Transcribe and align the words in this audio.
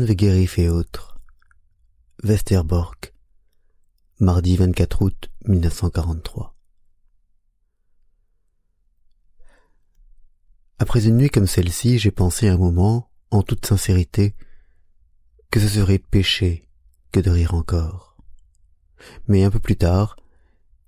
Wegerif 0.00 0.58
et 0.58 0.68
autres. 0.70 1.20
Westerbork, 2.24 3.12
mardi 4.20 4.56
24 4.56 5.02
août 5.02 5.30
1943. 5.46 6.56
Après 10.78 11.06
une 11.06 11.16
nuit 11.16 11.28
comme 11.28 11.46
celle-ci, 11.46 11.98
j'ai 11.98 12.10
pensé 12.10 12.48
un 12.48 12.56
moment, 12.56 13.10
en 13.30 13.42
toute 13.42 13.66
sincérité, 13.66 14.34
que 15.50 15.60
ce 15.60 15.68
serait 15.68 15.98
péché 15.98 16.68
que 17.12 17.20
de 17.20 17.30
rire 17.30 17.54
encore. 17.54 18.16
Mais 19.28 19.44
un 19.44 19.50
peu 19.50 19.60
plus 19.60 19.76
tard, 19.76 20.16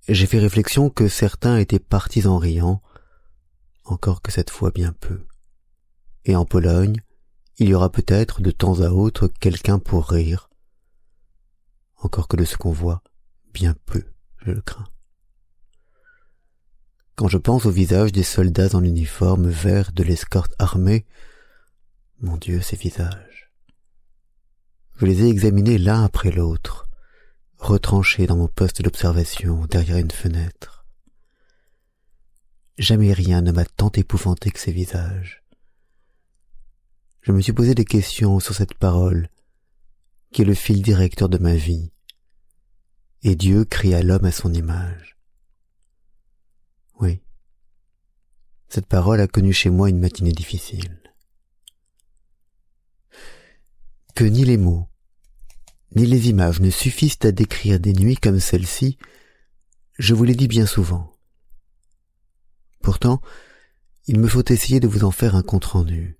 j'ai 0.07 0.25
fait 0.25 0.39
réflexion 0.39 0.89
que 0.89 1.07
certains 1.07 1.57
étaient 1.57 1.79
partis 1.79 2.25
en 2.25 2.37
riant, 2.37 2.81
encore 3.83 4.21
que 4.21 4.31
cette 4.31 4.49
fois 4.49 4.71
bien 4.71 4.93
peu. 4.93 5.27
Et 6.25 6.35
en 6.35 6.45
Pologne, 6.45 6.95
il 7.57 7.69
y 7.69 7.73
aura 7.73 7.91
peut-être 7.91 8.41
de 8.41 8.51
temps 8.51 8.81
à 8.81 8.89
autre 8.89 9.27
quelqu'un 9.27 9.79
pour 9.79 10.09
rire, 10.09 10.49
encore 11.97 12.27
que 12.27 12.37
de 12.37 12.45
ce 12.45 12.57
qu'on 12.57 12.71
voit, 12.71 13.01
bien 13.53 13.75
peu, 13.85 14.03
je 14.37 14.51
le 14.51 14.61
crains. 14.61 14.87
Quand 17.15 17.29
je 17.29 17.37
pense 17.37 17.65
au 17.65 17.71
visage 17.71 18.11
des 18.11 18.23
soldats 18.23 18.75
en 18.75 18.83
uniforme 18.83 19.47
vert 19.47 19.93
de 19.93 20.03
l'escorte 20.03 20.53
armée, 20.59 21.05
mon 22.19 22.35
Dieu, 22.35 22.61
ces 22.61 22.75
visages. 22.75 23.51
Je 24.97 25.05
les 25.05 25.23
ai 25.23 25.29
examinés 25.29 25.77
l'un 25.77 26.03
après 26.03 26.31
l'autre, 26.31 26.89
retranchés 27.57 28.27
dans 28.27 28.35
mon 28.35 28.47
poste 28.47 28.81
d'observation 28.81 29.65
derrière 29.65 29.97
une 29.97 30.11
fenêtre. 30.11 30.85
Jamais 32.77 33.13
rien 33.13 33.41
ne 33.41 33.53
m'a 33.53 33.65
tant 33.65 33.91
épouvanté 33.93 34.51
que 34.51 34.59
ces 34.59 34.73
visages. 34.73 35.44
Je 37.25 37.31
me 37.31 37.41
suis 37.41 37.53
posé 37.53 37.73
des 37.73 37.85
questions 37.85 38.39
sur 38.39 38.53
cette 38.53 38.75
parole, 38.75 39.29
qui 40.31 40.43
est 40.43 40.45
le 40.45 40.53
fil 40.53 40.83
directeur 40.83 41.27
de 41.27 41.39
ma 41.39 41.55
vie. 41.55 41.91
Et 43.23 43.35
Dieu 43.35 43.65
cria 43.65 44.03
l'homme 44.03 44.25
à 44.25 44.31
son 44.31 44.53
image. 44.53 45.17
Oui. 46.99 47.23
Cette 48.69 48.85
parole 48.85 49.19
a 49.21 49.27
connu 49.27 49.53
chez 49.53 49.71
moi 49.71 49.89
une 49.89 49.99
matinée 49.99 50.33
difficile. 50.33 51.01
Que 54.13 54.25
ni 54.25 54.45
les 54.45 54.57
mots, 54.57 54.87
ni 55.95 56.05
les 56.05 56.29
images 56.29 56.61
ne 56.61 56.69
suffisent 56.69 57.17
à 57.23 57.31
décrire 57.31 57.79
des 57.79 57.93
nuits 57.93 58.17
comme 58.17 58.39
celle-ci, 58.39 58.99
je 59.97 60.13
vous 60.13 60.25
l'ai 60.25 60.35
dit 60.35 60.47
bien 60.47 60.67
souvent. 60.67 61.11
Pourtant, 62.83 63.19
il 64.05 64.19
me 64.19 64.27
faut 64.27 64.45
essayer 64.47 64.79
de 64.79 64.87
vous 64.87 65.05
en 65.05 65.11
faire 65.11 65.35
un 65.35 65.41
compte-rendu. 65.41 66.19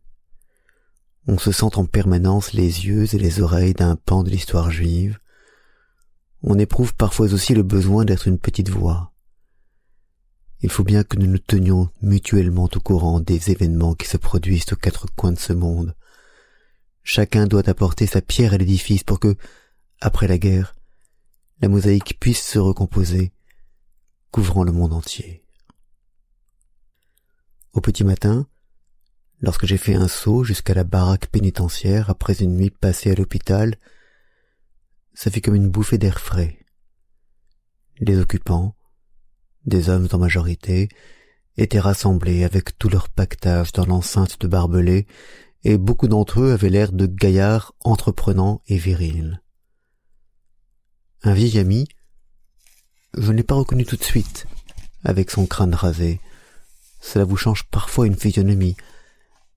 On 1.27 1.37
se 1.37 1.51
sent 1.51 1.75
en 1.75 1.85
permanence 1.85 2.53
les 2.53 2.85
yeux 2.85 3.13
et 3.13 3.17
les 3.17 3.41
oreilles 3.41 3.73
d'un 3.73 3.95
pan 3.95 4.23
de 4.23 4.29
l'histoire 4.29 4.69
juive. 4.69 5.19
On 6.43 6.59
éprouve 6.59 6.93
parfois 6.93 7.33
aussi 7.33 7.53
le 7.53 7.63
besoin 7.63 8.05
d'être 8.05 8.27
une 8.27 8.37
petite 8.37 8.69
voix, 8.69 9.13
il 10.65 10.71
faut 10.71 10.83
bien 10.83 11.03
que 11.03 11.17
nous 11.17 11.27
nous 11.27 11.37
tenions 11.37 11.91
mutuellement 12.01 12.67
au 12.73 12.79
courant 12.79 13.19
des 13.19 13.51
événements 13.51 13.93
qui 13.93 14.07
se 14.07 14.17
produisent 14.17 14.71
aux 14.73 14.75
quatre 14.75 15.05
coins 15.15 15.31
de 15.31 15.37
ce 15.37 15.53
monde. 15.53 15.95
Chacun 17.03 17.45
doit 17.45 17.69
apporter 17.69 18.07
sa 18.07 18.19
pierre 18.19 18.53
à 18.53 18.57
l'édifice 18.57 19.03
pour 19.03 19.19
que, 19.19 19.35
après 20.01 20.27
la 20.27 20.39
guerre, 20.39 20.73
la 21.61 21.67
mosaïque 21.67 22.17
puisse 22.19 22.43
se 22.43 22.57
recomposer, 22.57 23.31
couvrant 24.31 24.63
le 24.63 24.71
monde 24.71 24.93
entier. 24.93 25.43
Au 27.73 27.79
petit 27.79 28.03
matin, 28.03 28.47
lorsque 29.39 29.65
j'ai 29.65 29.77
fait 29.77 29.95
un 29.95 30.07
saut 30.07 30.43
jusqu'à 30.43 30.73
la 30.73 30.83
baraque 30.83 31.27
pénitentiaire 31.27 32.09
après 32.09 32.33
une 32.33 32.55
nuit 32.55 32.69
passée 32.69 33.11
à 33.11 33.15
l'hôpital, 33.15 33.75
ça 35.13 35.31
fut 35.31 35.41
comme 35.41 35.55
une 35.55 35.69
bouffée 35.69 35.97
d'air 35.97 36.19
frais. 36.19 36.59
Les 37.99 38.17
occupants, 38.17 38.75
des 39.65 39.89
hommes 39.89 40.07
en 40.11 40.17
majorité, 40.17 40.89
étaient 41.57 41.79
rassemblés 41.79 42.43
avec 42.43 42.77
tout 42.77 42.89
leur 42.89 43.09
pactage 43.09 43.71
dans 43.71 43.85
l'enceinte 43.85 44.39
de 44.41 44.47
barbelés, 44.47 45.07
et 45.63 45.77
beaucoup 45.77 46.07
d'entre 46.07 46.41
eux 46.41 46.51
avaient 46.51 46.69
l'air 46.69 46.91
de 46.91 47.07
gaillards 47.07 47.73
entreprenants 47.79 48.61
et 48.67 48.77
virils. 48.77 49.41
Un 51.23 51.33
vieil 51.33 51.57
ami, 51.57 51.87
je 53.17 53.31
ne 53.31 53.37
l'ai 53.37 53.43
pas 53.43 53.55
reconnu 53.55 53.85
tout 53.85 53.95
de 53.95 54.03
suite, 54.03 54.45
avec 55.03 55.31
son 55.31 55.47
crâne 55.47 55.73
rasé. 55.73 56.19
Cela 57.01 57.25
vous 57.25 57.37
change 57.37 57.63
parfois 57.71 58.05
une 58.05 58.15
physionomie. 58.15 58.75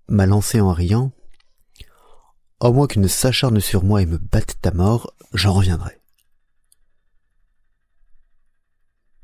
M'a 0.08 0.26
lancé 0.26 0.60
en 0.60 0.72
riant. 0.72 1.12
Au 2.60 2.72
moins 2.72 2.86
qu'il 2.86 3.02
ne 3.02 3.08
s'acharne 3.08 3.60
sur 3.60 3.84
moi 3.84 4.02
et 4.02 4.06
me 4.06 4.18
batte 4.18 4.56
à 4.64 4.70
mort, 4.72 5.14
j'en 5.32 5.52
reviendrai. 5.52 6.00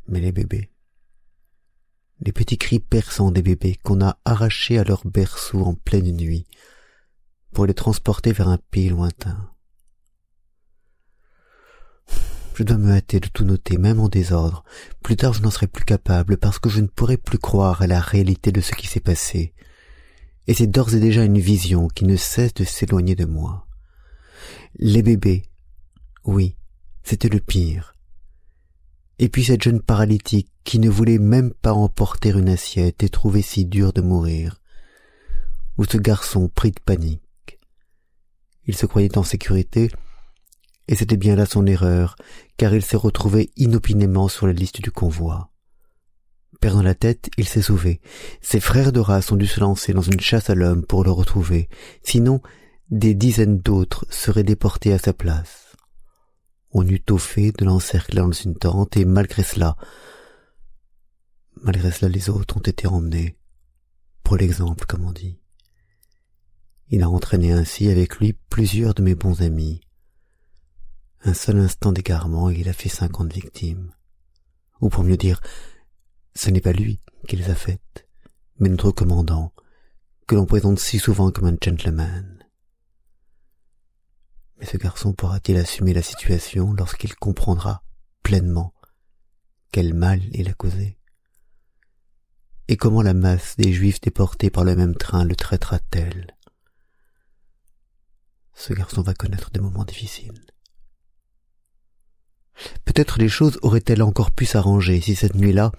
Mais 0.07 0.21
les 0.21 0.33
bébés, 0.33 0.71
les 2.21 2.33
petits 2.33 2.59
cris 2.59 2.81
perçants 2.81 3.31
des 3.31 3.43
bébés 3.43 3.77
qu'on 3.83 4.03
a 4.03 4.19
arrachés 4.25 4.79
à 4.79 4.85
leur 4.85 5.07
berceau 5.07 5.63
en 5.65 5.75
pleine 5.75 6.15
nuit 6.15 6.47
pour 7.53 7.67
les 7.67 7.75
transporter 7.75 8.33
vers 8.33 8.49
un 8.49 8.59
pays 8.71 8.89
lointain. 8.89 9.51
Je 12.55 12.63
dois 12.63 12.77
me 12.77 12.93
hâter 12.93 13.19
de 13.19 13.29
tout 13.29 13.45
noter, 13.45 13.79
même 13.79 13.99
en 13.99 14.09
désordre. 14.09 14.65
Plus 15.03 15.17
tard 15.17 15.33
je 15.33 15.43
n'en 15.43 15.51
serai 15.51 15.67
plus 15.67 15.85
capable, 15.85 16.37
parce 16.37 16.59
que 16.59 16.69
je 16.69 16.81
ne 16.81 16.87
pourrai 16.87 17.17
plus 17.17 17.39
croire 17.39 17.83
à 17.83 17.87
la 17.87 18.01
réalité 18.01 18.53
de 18.53 18.61
ce 18.61 18.73
qui 18.73 18.87
s'est 18.87 19.01
passé. 19.01 19.55
Et 20.47 20.55
c'est 20.55 20.67
d'ores 20.67 20.95
et 20.95 21.01
déjà 21.01 21.25
une 21.25 21.39
vision 21.39 21.89
qui 21.89 22.05
ne 22.05 22.17
cesse 22.17 22.55
de 22.55 22.65
s'éloigner 22.65 23.15
de 23.15 23.25
moi. 23.25 23.67
Les 24.77 25.03
bébés, 25.03 25.45
oui, 26.25 26.57
c'était 27.03 27.29
le 27.29 27.41
pire. 27.41 27.95
Et 29.19 29.29
puis 29.29 29.45
cette 29.45 29.63
jeune 29.63 29.81
paralytique 29.81 30.51
qui 30.65 30.79
ne 30.79 30.91
voulait 30.91 31.19
même 31.19 31.53
pas 31.53 31.73
emporter 31.73 32.31
une 32.31 32.49
assiette 32.49 33.03
et 33.03 33.09
trouvait 33.09 33.43
si 33.43 33.65
dur 33.65 33.93
de 33.93 34.01
mourir. 34.01 34.61
Ou 35.79 35.85
ce 35.85 35.99
garçon 35.99 36.49
pris 36.49 36.73
de 36.73 36.81
panique. 36.85 37.21
Il 38.67 38.77
se 38.77 38.87
croyait 38.87 39.19
en 39.19 39.23
sécurité, 39.23 39.91
et 40.89 40.95
c'était 40.95 41.17
bien 41.17 41.37
là 41.37 41.47
son 41.47 41.67
erreur, 41.67 42.17
car 42.57 42.75
il 42.75 42.83
s'est 42.83 42.97
retrouvé 42.97 43.51
inopinément 43.57 44.29
sur 44.29 44.47
la 44.47 44.53
liste 44.53 44.81
du 44.81 44.91
convoi. 44.91 45.51
Perdant 46.65 46.83
la 46.83 46.95
tête, 46.95 47.29
il 47.37 47.47
s'est 47.47 47.61
sauvé. 47.61 48.01
Ses 48.41 48.61
frères 48.61 48.93
de 48.93 49.01
race 49.01 49.31
ont 49.31 49.37
dû 49.37 49.47
se 49.47 49.61
lancer 49.61 49.93
dans 49.93 50.01
une 50.01 50.21
chasse 50.21 50.49
à 50.49 50.55
l'homme 50.55 50.83
pour 50.85 51.05
le 51.05 51.11
retrouver, 51.11 51.69
sinon 52.03 52.41
des 52.91 53.15
dizaines 53.15 53.59
d'autres 53.59 54.07
seraient 54.09 54.45
déportés 54.45 54.93
à 54.93 54.99
sa 54.99 55.13
place 55.13 55.65
on 56.75 56.87
eut 56.87 57.03
au 57.11 57.19
fait 57.19 57.53
de 57.53 57.65
l'encercler 57.65 58.21
dans 58.21 58.33
une 58.33 58.57
tente, 58.57 58.97
et 58.97 59.05
malgré 59.05 59.45
cela, 59.45 59.77
malgré 61.63 61.93
cela 61.93 62.09
les 62.09 62.29
autres 62.29 62.57
ont 62.57 62.61
été 62.61 62.89
emmenés, 62.89 63.39
pour 64.25 64.37
l'exemple, 64.37 64.85
comme 64.85 65.05
on 65.05 65.13
dit. 65.13 65.39
Il 66.91 67.03
a 67.03 67.09
entraîné 67.09 67.53
ainsi 67.53 67.89
avec 67.89 68.17
lui 68.17 68.35
plusieurs 68.51 68.93
de 68.93 69.03
mes 69.03 69.15
bons 69.15 69.41
amis. 69.41 69.81
Un 71.23 71.33
seul 71.33 71.59
instant 71.59 71.93
d'égarement 71.93 72.51
et 72.51 72.57
il 72.57 72.69
a 72.69 72.75
fait 72.75 72.89
cinquante 72.89 73.33
victimes. 73.33 73.93
Ou 74.81 74.89
pour 74.89 75.05
mieux 75.05 75.17
dire, 75.17 75.41
ce 76.35 76.51
n'est 76.51 76.61
pas 76.61 76.73
lui 76.73 77.01
qui 77.29 77.37
les 77.37 77.51
a 77.51 77.55
faites, 77.55 78.07
mais 78.59 78.69
notre 78.69 78.91
commandant, 78.91 79.53
que 80.27 80.35
l'on 80.35 80.47
présente 80.47 80.79
si 80.79 80.99
souvent 80.99 81.31
comme 81.31 81.47
un 81.47 81.57
gentleman. 81.61 82.45
Mais 84.59 84.67
ce 84.67 84.77
garçon 84.77 85.13
pourra-t-il 85.13 85.59
assumer 85.59 85.93
la 85.93 86.03
situation 86.03 86.73
lorsqu'il 86.73 87.15
comprendra 87.15 87.83
pleinement 88.23 88.75
quel 89.73 89.93
mal 89.93 90.21
il 90.33 90.49
a 90.49 90.55
causé? 90.55 90.99
Et 92.69 92.77
comment 92.77 93.03
la 93.03 93.13
masse 93.13 93.57
des 93.57 93.73
Juifs 93.73 94.01
déportés 94.01 94.49
par 94.49 94.65
le 94.65 94.77
même 94.77 94.95
train 94.95 95.25
le 95.25 95.37
traitera-t-elle? 95.37 96.37
Ce 98.55 98.73
garçon 98.73 99.03
va 99.03 99.15
connaître 99.15 99.51
des 99.51 99.61
moments 99.61 99.85
difficiles. 99.85 100.47
Peut-être 102.85 103.19
les 103.19 103.29
choses 103.29 103.59
auraient-elles 103.63 104.03
encore 104.03 104.31
pu 104.31 104.47
s'arranger 104.47 105.01
si 105.01 105.17
cette 105.17 105.35
nuit-là, 105.35 105.73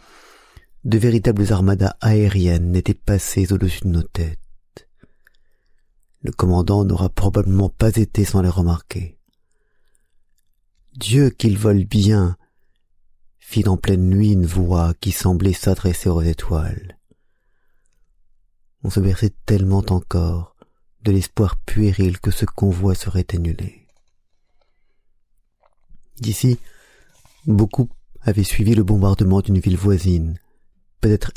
de 0.86 1.00
véritables 1.00 1.52
armadas 1.52 1.98
aériennes 2.00 2.72
n'étaient 2.72 2.94
passées 2.94 3.52
au-dessus 3.52 3.86
de 3.86 3.90
nos 3.90 4.04
têtes. 4.04 4.40
Le 6.22 6.32
commandant 6.32 6.86
n'aura 6.86 7.10
probablement 7.10 7.70
pas 7.70 7.96
été 7.96 8.24
sans 8.24 8.44
les 8.44 8.50
remarquer. 8.50 9.18
Dieu 10.94 11.32
qu'il 11.32 11.58
vole 11.58 11.86
bien, 11.86 12.38
fit 13.40 13.68
en 13.68 13.78
pleine 13.78 14.08
nuit 14.08 14.32
une 14.34 14.46
voix 14.46 14.94
qui 15.02 15.12
semblait 15.12 15.54
s'adresser 15.54 16.10
aux 16.10 16.22
étoiles. 16.22 17.00
On 18.84 18.92
se 18.92 19.00
berçait 19.00 19.34
tellement 19.48 19.84
encore 19.90 20.56
de 21.02 21.12
l'espoir 21.12 21.58
puéril 21.58 22.20
que 22.20 22.32
ce 22.32 22.46
convoi 22.46 22.94
serait 22.94 23.26
annulé. 23.34 23.88
D'ici, 26.18 26.60
beaucoup 27.48 27.90
avaient 28.22 28.44
suivi 28.44 28.76
le 28.76 28.84
bombardement 28.84 29.42
d'une 29.42 29.60
ville 29.60 29.78
voisine, 29.78 30.40
peut-être. 31.06 31.32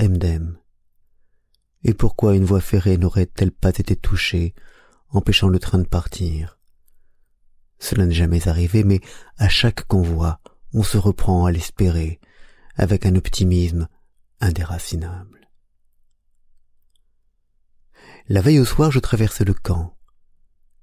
Et 1.85 1.93
pourquoi 1.93 2.35
une 2.35 2.45
voie 2.45 2.63
ferrée 2.63 2.97
n'aurait-elle 2.97 3.53
pas 3.53 3.69
été 3.69 3.97
touchée 3.97 4.55
empêchant 5.11 5.49
le 5.49 5.59
train 5.59 5.79
de 5.79 5.87
partir? 5.87 6.59
Cela 7.79 8.07
n'est 8.07 8.15
jamais 8.15 8.49
arrivé, 8.49 8.83
mais 8.83 9.01
à 9.37 9.49
chaque 9.51 9.87
convoi, 9.87 10.41
on 10.73 10.83
se 10.83 10.97
reprend 10.97 11.45
à 11.45 11.53
l'espérer, 11.53 12.19
avec 12.77 13.05
un 13.05 13.15
optimisme 13.15 13.89
indéracinable. 14.41 15.49
La 18.29 18.41
veille 18.41 18.61
au 18.61 18.65
soir, 18.65 18.91
je 18.91 19.01
traversais 19.01 19.45
le 19.45 19.55
camp. 19.55 19.95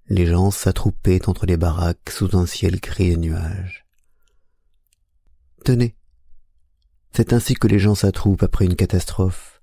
Les 0.07 0.27
gens 0.27 0.51
s'attroupaient 0.51 1.27
entre 1.27 1.47
les 1.47 1.57
baraques 1.57 2.11
sous 2.11 2.37
un 2.37 2.45
ciel 2.45 2.79
gris 2.79 3.15
de 3.15 3.19
nuages. 3.19 3.85
Tenez, 5.63 5.95
c'est 7.15 7.31
ainsi 7.31 7.53
que 7.53 7.67
les 7.67 7.79
gens 7.79 7.95
s'attroupent 7.95 8.43
après 8.43 8.65
une 8.65 8.75
catastrophe, 8.75 9.61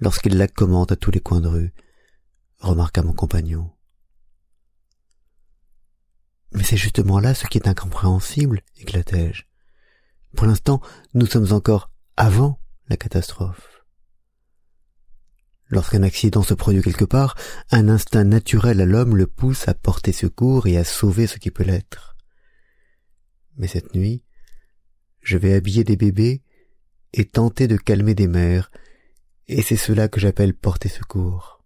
lorsqu'ils 0.00 0.36
la 0.36 0.48
commentent 0.48 0.90
à 0.90 0.96
tous 0.96 1.12
les 1.12 1.20
coins 1.20 1.40
de 1.40 1.46
rue, 1.46 1.72
remarqua 2.58 3.02
mon 3.02 3.12
compagnon. 3.12 3.70
Mais 6.52 6.64
c'est 6.64 6.76
justement 6.76 7.20
là 7.20 7.34
ce 7.34 7.46
qui 7.46 7.58
est 7.58 7.68
incompréhensible, 7.68 8.62
éclatai-je. 8.78 9.44
Pour 10.34 10.48
l'instant, 10.48 10.80
nous 11.14 11.26
sommes 11.26 11.52
encore 11.52 11.92
avant 12.16 12.58
la 12.88 12.96
catastrophe. 12.96 13.84
Lorsqu'un 15.68 16.02
accident 16.02 16.42
se 16.42 16.54
produit 16.54 16.82
quelque 16.82 17.04
part, 17.04 17.36
un 17.70 17.88
instinct 17.88 18.24
naturel 18.24 18.80
à 18.80 18.86
l'homme 18.86 19.16
le 19.16 19.28
pousse 19.28 19.68
à 19.68 19.74
porter 19.74 20.12
secours 20.12 20.66
et 20.66 20.76
à 20.76 20.82
sauver 20.82 21.28
ce 21.28 21.38
qui 21.38 21.52
peut 21.52 21.64
l'être. 21.64 22.16
Mais 23.56 23.68
cette 23.68 23.94
nuit, 23.94 24.24
je 25.20 25.36
vais 25.36 25.54
habiller 25.54 25.84
des 25.84 25.96
bébés 25.96 26.42
et 27.12 27.24
tenter 27.24 27.68
de 27.68 27.76
calmer 27.76 28.14
des 28.14 28.26
mères, 28.26 28.70
et 29.46 29.62
c'est 29.62 29.76
cela 29.76 30.08
que 30.08 30.20
j'appelle 30.20 30.54
porter 30.54 30.88
secours. 30.88 31.64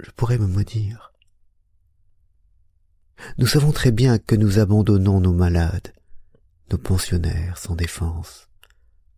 Je 0.00 0.10
pourrais 0.10 0.38
me 0.38 0.46
maudire. 0.46 1.12
Nous 3.38 3.46
savons 3.46 3.72
très 3.72 3.90
bien 3.90 4.18
que 4.18 4.34
nous 4.34 4.58
abandonnons 4.58 5.20
nos 5.20 5.32
malades, 5.32 5.94
nos 6.70 6.78
pensionnaires 6.78 7.58
sans 7.58 7.74
défense, 7.74 8.48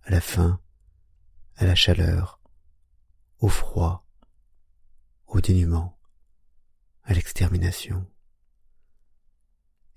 à 0.04 0.10
la 0.10 0.20
faim, 0.20 0.60
à 1.56 1.64
la 1.64 1.74
chaleur, 1.74 2.40
au 3.38 3.48
froid, 3.48 4.06
au 5.26 5.40
dénuement, 5.40 5.98
à 7.04 7.14
l'extermination. 7.14 8.06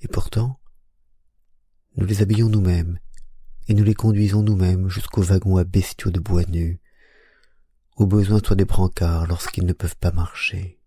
Et 0.02 0.08
pourtant, 0.08 0.60
nous 1.96 2.06
les 2.06 2.22
habillons 2.22 2.50
nous-mêmes, 2.50 3.00
et 3.70 3.76
nous 3.76 3.84
les 3.84 3.94
conduisons 3.94 4.42
nous-mêmes 4.42 4.90
jusqu'aux 4.90 5.22
wagons 5.22 5.58
à 5.58 5.64
bestiaux 5.64 6.10
de 6.10 6.20
bois 6.20 6.44
nus, 6.46 6.80
au 7.98 8.08
besoin 8.08 8.42
soit 8.44 8.56
des 8.56 8.66
brancards 8.66 9.28
lorsqu'ils 9.28 9.66
ne 9.66 9.74
peuvent 9.74 9.96
pas 9.96 10.12
marcher. 10.12 10.80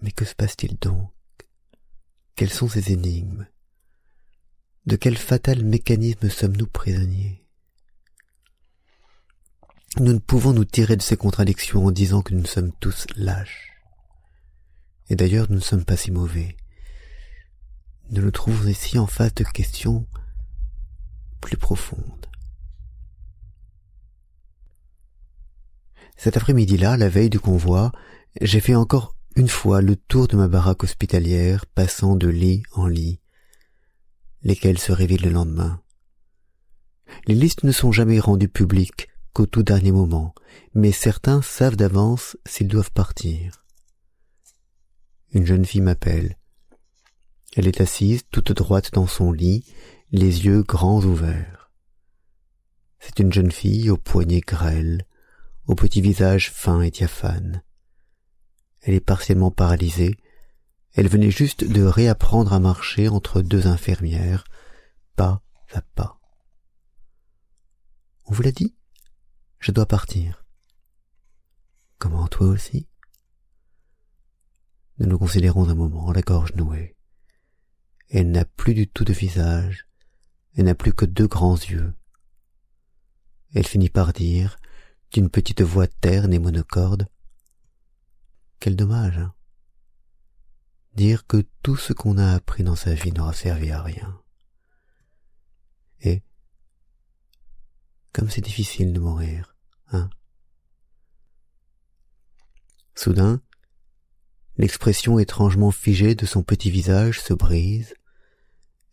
Mais 0.00 0.12
que 0.12 0.24
se 0.24 0.34
passe-t-il 0.34 0.78
donc? 0.78 1.12
Quelles 2.36 2.50
sont 2.50 2.68
ces 2.68 2.90
énigmes? 2.90 3.46
De 4.86 4.96
quel 4.96 5.18
fatal 5.18 5.62
mécanisme 5.62 6.30
sommes-nous 6.30 6.68
prisonniers? 6.68 7.46
Nous 9.98 10.14
ne 10.14 10.18
pouvons 10.18 10.54
nous 10.54 10.64
tirer 10.64 10.96
de 10.96 11.02
ces 11.02 11.18
contradictions 11.18 11.84
en 11.84 11.90
disant 11.90 12.22
que 12.22 12.32
nous 12.32 12.46
sommes 12.46 12.72
tous 12.80 13.06
lâches. 13.14 13.72
Et 15.10 15.16
d'ailleurs 15.16 15.50
nous 15.50 15.56
ne 15.56 15.60
sommes 15.60 15.84
pas 15.84 15.98
si 15.98 16.10
mauvais. 16.10 16.56
Nous 18.08 18.22
nous 18.22 18.30
trouvons 18.30 18.68
ici 18.68 18.98
en 18.98 19.06
face 19.06 19.34
de 19.34 19.44
questions 19.44 20.06
plus 21.40 21.56
profondes. 21.56 22.26
Cet 26.16 26.36
après-midi-là, 26.36 26.96
la 26.96 27.08
veille 27.08 27.30
du 27.30 27.40
convoi, 27.40 27.92
j'ai 28.40 28.60
fait 28.60 28.74
encore 28.74 29.16
une 29.36 29.48
fois 29.48 29.80
le 29.80 29.96
tour 29.96 30.28
de 30.28 30.36
ma 30.36 30.48
baraque 30.48 30.84
hospitalière, 30.84 31.66
passant 31.66 32.16
de 32.16 32.28
lit 32.28 32.62
en 32.72 32.86
lit, 32.86 33.20
lesquels 34.42 34.78
se 34.78 34.92
révèlent 34.92 35.22
le 35.22 35.30
lendemain. 35.30 35.80
Les 37.26 37.34
listes 37.34 37.64
ne 37.64 37.72
sont 37.72 37.92
jamais 37.92 38.20
rendues 38.20 38.48
publiques 38.48 39.08
qu'au 39.32 39.46
tout 39.46 39.62
dernier 39.62 39.92
moment, 39.92 40.34
mais 40.74 40.92
certains 40.92 41.42
savent 41.42 41.76
d'avance 41.76 42.36
s'ils 42.44 42.68
doivent 42.68 42.92
partir. 42.92 43.64
Une 45.32 45.46
jeune 45.46 45.64
fille 45.64 45.80
m'appelle. 45.80 46.36
Elle 47.56 47.68
est 47.68 47.80
assise 47.80 48.22
toute 48.30 48.52
droite 48.52 48.92
dans 48.92 49.06
son 49.06 49.32
lit, 49.32 49.64
les 50.12 50.44
yeux 50.44 50.62
grands 50.62 51.04
ouverts. 51.04 51.70
C'est 52.98 53.20
une 53.20 53.32
jeune 53.32 53.52
fille 53.52 53.90
aux 53.90 53.96
poignets 53.96 54.40
grêles, 54.40 55.06
au 55.66 55.76
petit 55.76 56.00
visage 56.00 56.50
fin 56.50 56.82
et 56.82 56.90
diaphane. 56.90 57.62
Elle 58.80 58.94
est 58.94 59.00
partiellement 59.00 59.52
paralysée. 59.52 60.16
Elle 60.94 61.08
venait 61.08 61.30
juste 61.30 61.64
de 61.64 61.82
réapprendre 61.82 62.52
à 62.52 62.58
marcher 62.58 63.08
entre 63.08 63.40
deux 63.40 63.68
infirmières, 63.68 64.44
pas 65.14 65.42
à 65.72 65.80
pas. 65.80 66.18
On 68.26 68.32
vous 68.32 68.42
l'a 68.42 68.52
dit 68.52 68.74
Je 69.60 69.70
dois 69.70 69.86
partir. 69.86 70.44
Comment 71.98 72.26
toi 72.26 72.48
aussi? 72.48 72.88
Nous 74.98 75.06
nous 75.06 75.18
considérons 75.18 75.68
un 75.68 75.74
moment, 75.74 76.10
la 76.10 76.22
gorge 76.22 76.54
nouée. 76.56 76.96
Elle 78.08 78.32
n'a 78.32 78.44
plus 78.44 78.74
du 78.74 78.88
tout 78.88 79.04
de 79.04 79.12
visage, 79.12 79.86
elle 80.56 80.64
n'a 80.64 80.74
plus 80.74 80.92
que 80.92 81.04
deux 81.04 81.26
grands 81.26 81.56
yeux. 81.56 81.94
Elle 83.54 83.66
finit 83.66 83.88
par 83.88 84.12
dire, 84.12 84.56
d'une 85.10 85.30
petite 85.30 85.62
voix 85.62 85.86
terne 85.86 86.32
et 86.32 86.38
monocorde, 86.38 87.08
quel 88.60 88.76
dommage. 88.76 89.18
Hein 89.18 89.34
Dire 90.94 91.26
que 91.26 91.46
tout 91.62 91.76
ce 91.76 91.92
qu'on 91.92 92.18
a 92.18 92.32
appris 92.32 92.62
dans 92.62 92.76
sa 92.76 92.94
vie 92.94 93.12
n'aura 93.12 93.32
servi 93.32 93.70
à 93.70 93.82
rien. 93.82 94.20
Et 96.02 96.22
comme 98.12 98.28
c'est 98.28 98.40
difficile 98.40 98.92
de 98.92 99.00
mourir, 99.00 99.56
hein 99.92 100.10
Soudain, 102.94 103.40
l'expression 104.56 105.18
étrangement 105.18 105.70
figée 105.70 106.14
de 106.14 106.26
son 106.26 106.42
petit 106.42 106.70
visage 106.70 107.20
se 107.20 107.32
brise, 107.32 107.94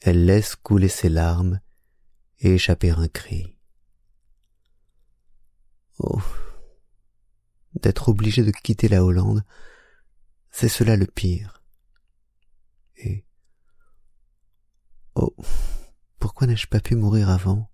elle 0.01 0.25
laisse 0.25 0.56
couler 0.56 0.89
ses 0.89 1.10
larmes 1.10 1.60
et 2.39 2.56
échapper 2.56 2.92
un 2.92 3.08
cri. 3.08 3.58
Oh 6.00 6.22
d'être 7.82 8.10
obligé 8.10 8.44
de 8.44 8.51
quitter 8.51 8.88
la 8.88 9.04
Hollande, 9.04 9.44
c'est 10.50 10.70
cela 10.70 10.96
le 10.96 11.06
pire. 11.06 11.63
Et 12.98 13.25
oh, 15.16 15.36
pourquoi 16.20 16.48
n'ai-je 16.48 16.68
pas 16.68 16.80
pu 16.80 16.96
mourir 16.96 17.30
avant? 17.30 17.70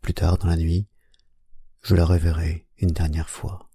Plus 0.00 0.14
tard 0.14 0.38
dans 0.38 0.46
la 0.46 0.56
nuit, 0.56 0.88
je 1.82 1.94
la 1.94 2.04
reverrai 2.04 2.68
une 2.78 2.92
dernière 2.92 3.30
fois. 3.30 3.70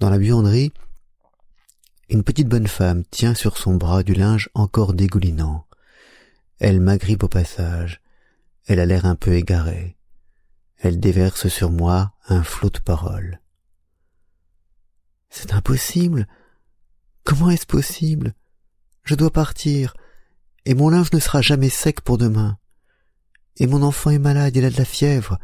Dans 0.00 0.10
la 0.10 0.18
buanderie, 0.18 0.72
une 2.10 2.24
petite 2.24 2.48
bonne 2.48 2.66
femme 2.66 3.04
tient 3.10 3.34
sur 3.34 3.56
son 3.56 3.76
bras 3.76 4.02
du 4.02 4.14
linge 4.14 4.50
encore 4.54 4.92
dégoulinant. 4.92 5.66
Elle 6.58 6.80
m'agrippe 6.80 7.22
au 7.22 7.28
passage. 7.28 8.02
Elle 8.66 8.80
a 8.80 8.86
l'air 8.86 9.06
un 9.06 9.14
peu 9.14 9.34
égarée 9.34 9.96
elle 10.80 10.98
déverse 10.98 11.48
sur 11.48 11.70
moi 11.70 12.12
un 12.26 12.42
flot 12.42 12.70
de 12.70 12.78
paroles. 12.78 13.40
C'est 15.28 15.52
impossible. 15.52 16.26
Comment 17.22 17.50
est-ce 17.50 17.66
possible? 17.66 18.34
Je 19.04 19.14
dois 19.14 19.30
partir, 19.30 19.94
et 20.64 20.74
mon 20.74 20.88
linge 20.88 21.12
ne 21.12 21.18
sera 21.18 21.42
jamais 21.42 21.68
sec 21.68 22.00
pour 22.00 22.18
demain. 22.18 22.58
Et 23.56 23.66
mon 23.66 23.82
enfant 23.82 24.10
est 24.10 24.18
malade, 24.18 24.56
il 24.56 24.64
a 24.64 24.70
de 24.70 24.78
la 24.78 24.84
fièvre. 24.84 25.38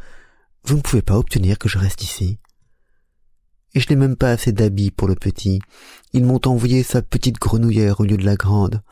Vous 0.65 0.77
ne 0.77 0.81
pouvez 0.81 1.03
pas 1.03 1.19
obtenir 1.19 1.59
que 1.59 1.69
je 1.69 1.79
reste 1.79 2.03
ici. 2.03 2.39
Et 3.77 3.81
je 3.81 3.91
n'ai 3.91 3.97
même 3.97 4.17
pas 4.17 4.31
assez 4.31 4.53
d'habits 4.53 4.91
pour 4.91 5.07
le 5.07 5.15
petit. 5.15 5.61
Ils 6.15 6.25
m'ont 6.25 6.41
envoyé 6.47 6.83
sa 6.83 7.03
petite 7.03 7.39
grenouillère 7.39 8.01
au 8.01 8.05
lieu 8.05 8.17
de 8.17 8.25
la 8.25 8.35
grande. 8.35 8.83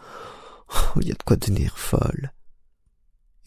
Oh, 0.69 1.01
il 1.01 1.09
y 1.09 1.11
a 1.11 1.15
de 1.15 1.23
quoi 1.23 1.37
devenir 1.37 1.79
folle. 1.79 2.35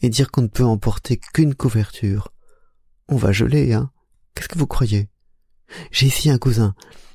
Et 0.00 0.08
dire 0.08 0.32
qu'on 0.32 0.42
ne 0.42 0.48
peut 0.48 0.64
emporter 0.64 1.16
qu'une 1.16 1.54
couverture. 1.54 2.32
On 3.06 3.14
va 3.14 3.30
geler, 3.30 3.72
hein 3.72 3.92
Qu'est-ce 4.34 4.48
que 4.48 4.58
vous 4.58 4.66
croyez? 4.66 5.10
J'ai 5.92 6.06
ici 6.06 6.28
un 6.28 6.38
cousin. 6.38 6.74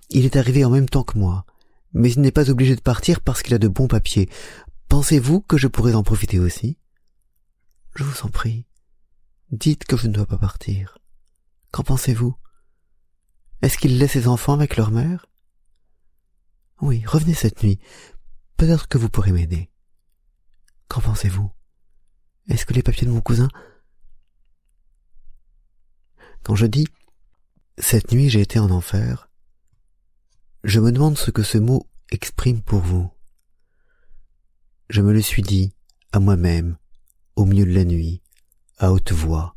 Il 0.09 0.23
est 0.23 0.37
arrivé 0.37 0.63
en 0.63 0.69
même 0.69 0.87
temps 0.87 1.03
que 1.03 1.17
moi. 1.17 1.45
Mais 1.91 2.09
il 2.09 2.21
n'est 2.21 2.31
pas 2.31 2.49
obligé 2.49 2.77
de 2.77 2.81
partir 2.81 3.19
parce 3.19 3.43
qu'il 3.43 3.53
a 3.53 3.59
de 3.59 3.67
bons 3.67 3.89
papiers. 3.89 4.29
Pensez-vous 4.87 5.41
que 5.41 5.57
je 5.57 5.67
pourrais 5.67 5.95
en 5.95 6.03
profiter 6.03 6.39
aussi? 6.39 6.77
Je 7.95 8.05
vous 8.05 8.25
en 8.25 8.29
prie. 8.29 8.67
Dites 9.51 9.83
que 9.83 9.97
je 9.97 10.07
ne 10.07 10.13
dois 10.13 10.27
pas 10.27 10.37
partir. 10.37 10.97
Qu'en 11.71 11.83
pensez-vous? 11.83 12.37
Est-ce 13.63 13.77
qu'il 13.77 13.97
laisse 13.97 14.11
ses 14.11 14.27
enfants 14.27 14.51
avec 14.51 14.75
leur 14.75 14.91
mère? 14.91 15.25
Oui, 16.81 17.01
revenez 17.07 17.33
cette 17.33 17.63
nuit. 17.63 17.79
Peut-être 18.57 18.89
que 18.89 18.97
vous 18.97 19.07
pourrez 19.07 19.31
m'aider. 19.31 19.71
Qu'en 20.89 20.99
pensez-vous? 20.99 21.49
Est-ce 22.49 22.65
que 22.65 22.73
les 22.73 22.83
papiers 22.83 23.07
de 23.07 23.13
mon 23.13 23.21
cousin? 23.21 23.47
Quand 26.43 26.55
je 26.55 26.65
dis 26.65 26.85
cette 27.77 28.11
nuit 28.11 28.29
j'ai 28.29 28.41
été 28.41 28.59
en 28.59 28.69
enfer, 28.69 29.29
je 30.65 30.81
me 30.81 30.91
demande 30.91 31.17
ce 31.17 31.31
que 31.31 31.41
ce 31.41 31.57
mot 31.57 31.87
exprime 32.11 32.61
pour 32.61 32.81
vous. 32.81 33.09
Je 34.89 34.99
me 34.99 35.13
le 35.13 35.21
suis 35.21 35.41
dit 35.41 35.73
à 36.11 36.19
moi-même, 36.19 36.75
au 37.37 37.45
milieu 37.45 37.65
de 37.65 37.71
la 37.71 37.85
nuit, 37.85 38.21
à 38.77 38.91
haute 38.91 39.13
voix, 39.13 39.55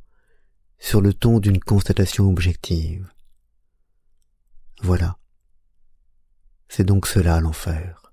sur 0.79 1.01
le 1.01 1.13
ton 1.13 1.41
d'une 1.41 1.59
constatation 1.59 2.31
objective. 2.31 3.13
Voilà. 4.87 5.19
C'est 6.69 6.85
donc 6.85 7.09
cela 7.09 7.41
l'enfer. 7.41 8.13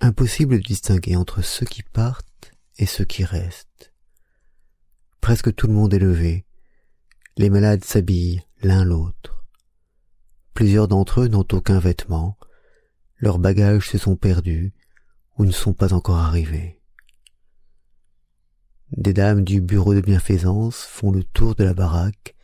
Impossible 0.00 0.58
de 0.58 0.62
distinguer 0.62 1.16
entre 1.16 1.42
ceux 1.42 1.66
qui 1.66 1.82
partent 1.82 2.52
et 2.78 2.86
ceux 2.86 3.04
qui 3.04 3.24
restent. 3.24 3.92
Presque 5.20 5.52
tout 5.56 5.66
le 5.66 5.72
monde 5.72 5.92
est 5.94 5.98
levé. 5.98 6.46
Les 7.36 7.50
malades 7.50 7.82
s'habillent 7.82 8.44
l'un 8.62 8.84
l'autre. 8.84 9.44
Plusieurs 10.52 10.86
d'entre 10.86 11.22
eux 11.22 11.28
n'ont 11.28 11.48
aucun 11.50 11.80
vêtement. 11.80 12.38
Leurs 13.16 13.40
bagages 13.40 13.90
se 13.90 13.98
sont 13.98 14.14
perdus 14.14 14.74
ou 15.38 15.44
ne 15.44 15.50
sont 15.50 15.74
pas 15.74 15.92
encore 15.92 16.18
arrivés. 16.18 16.80
Des 18.92 19.12
dames 19.12 19.42
du 19.42 19.60
bureau 19.60 19.92
de 19.92 20.00
bienfaisance 20.00 20.84
font 20.84 21.10
le 21.10 21.24
tour 21.24 21.56
de 21.56 21.64
la 21.64 21.74
baraque 21.74 22.36